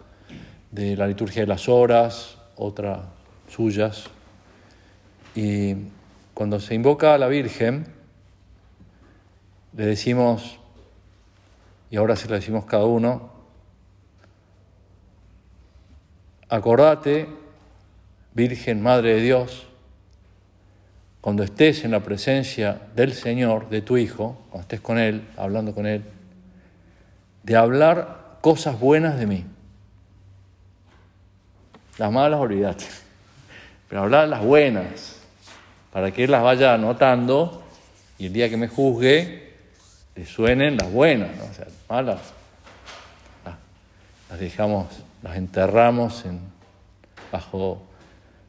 de 0.71 0.95
la 0.97 1.05
liturgia 1.05 1.43
de 1.43 1.47
las 1.47 1.69
horas, 1.69 2.37
otras 2.55 2.99
suyas. 3.47 4.09
Y 5.35 5.75
cuando 6.33 6.59
se 6.59 6.75
invoca 6.75 7.13
a 7.13 7.17
la 7.17 7.27
Virgen, 7.27 7.87
le 9.75 9.85
decimos, 9.85 10.59
y 11.89 11.97
ahora 11.97 12.15
se 12.15 12.27
lo 12.27 12.35
decimos 12.35 12.65
cada 12.65 12.85
uno, 12.85 13.31
acordate, 16.49 17.27
Virgen 18.33 18.81
Madre 18.81 19.15
de 19.15 19.21
Dios, 19.21 19.67
cuando 21.21 21.43
estés 21.43 21.85
en 21.85 21.91
la 21.91 22.01
presencia 22.01 22.81
del 22.95 23.13
Señor, 23.13 23.69
de 23.69 23.81
tu 23.81 23.97
Hijo, 23.97 24.37
cuando 24.49 24.63
estés 24.63 24.81
con 24.81 24.99
Él, 24.99 25.27
hablando 25.37 25.73
con 25.73 25.85
Él, 25.85 26.03
de 27.43 27.55
hablar 27.55 28.37
cosas 28.41 28.79
buenas 28.79 29.17
de 29.17 29.27
mí. 29.27 29.45
Las 31.97 32.11
malas 32.11 32.39
olvídate, 32.39 32.85
pero 33.87 34.01
hablar 34.01 34.27
las 34.27 34.43
buenas, 34.43 35.12
para 35.93 36.11
que 36.11 36.23
Él 36.23 36.31
las 36.31 36.41
vaya 36.41 36.73
anotando 36.73 37.63
y 38.17 38.25
el 38.25 38.33
día 38.33 38.49
que 38.49 38.57
me 38.57 38.67
juzgue 38.67 39.53
le 40.15 40.25
suenen 40.25 40.75
las 40.75 40.91
buenas, 40.91 41.29
¿no? 41.37 41.45
o 41.45 41.53
sea, 41.53 41.67
malas. 41.87 42.19
Las 44.29 44.39
dejamos, 44.39 44.87
las 45.21 45.37
enterramos 45.37 46.25
en, 46.25 46.39
bajo 47.31 47.83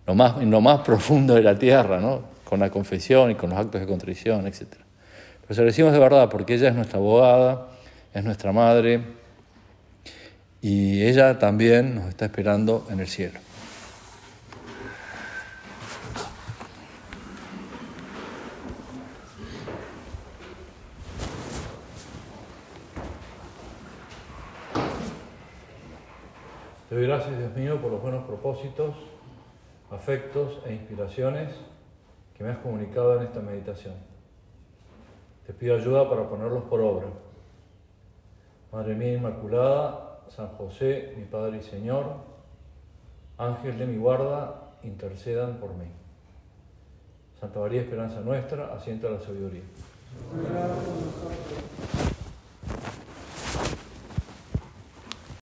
lo 0.07 0.15
más, 0.15 0.41
en 0.41 0.51
lo 0.51 0.63
más 0.63 0.81
profundo 0.81 1.35
de 1.35 1.43
la 1.43 1.59
tierra, 1.59 2.01
¿no? 2.01 2.23
con 2.45 2.61
la 2.61 2.71
confesión 2.71 3.31
y 3.31 3.35
con 3.35 3.51
los 3.51 3.59
actos 3.59 3.83
de 3.83 3.87
contrición, 3.87 4.47
etc. 4.47 4.65
Pero 5.43 5.55
se 5.55 5.61
lo 5.61 5.67
decimos 5.67 5.93
de 5.93 5.99
verdad 5.99 6.31
porque 6.31 6.55
ella 6.55 6.71
es 6.71 6.75
nuestra 6.75 6.99
abogada, 6.99 7.67
es 8.15 8.25
nuestra 8.25 8.53
madre 8.53 9.03
y 10.63 11.03
ella 11.03 11.39
también 11.39 11.95
nos 11.97 12.09
está 12.09 12.25
esperando 12.25 12.87
en 12.91 13.01
el 13.01 13.09
cielo. 13.09 13.39
Doy 26.95 27.09
gracias, 27.09 27.37
Dios 27.37 27.53
mío, 27.57 27.83
por 27.83 27.91
los 27.91 28.01
buenos 28.01 28.23
propósitos, 28.25 28.95
afectos 29.91 30.61
e 30.65 30.75
inspiraciones 30.75 31.53
que 32.39 32.45
me 32.45 32.51
has 32.51 32.59
comunicado 32.59 33.17
en 33.17 33.25
esta 33.25 33.41
meditación. 33.41 33.95
Te 35.45 35.53
pido 35.53 35.75
ayuda 35.75 36.09
para 36.09 36.29
ponerlos 36.29 36.63
por 36.67 36.81
obra. 36.81 37.09
Madre 38.71 38.95
mía 38.95 39.15
Inmaculada, 39.15 40.21
San 40.29 40.47
José, 40.51 41.15
mi 41.17 41.25
Padre 41.25 41.59
y 41.59 41.63
Señor, 41.63 42.15
Ángel 43.39 43.77
de 43.77 43.87
mi 43.87 43.97
guarda, 43.97 44.71
intercedan 44.85 45.55
por 45.57 45.75
mí. 45.75 45.91
Santa 47.41 47.59
María, 47.59 47.81
esperanza 47.81 48.21
nuestra, 48.21 48.73
asienta 48.73 49.11
la 49.11 49.19
sabiduría. 49.19 49.63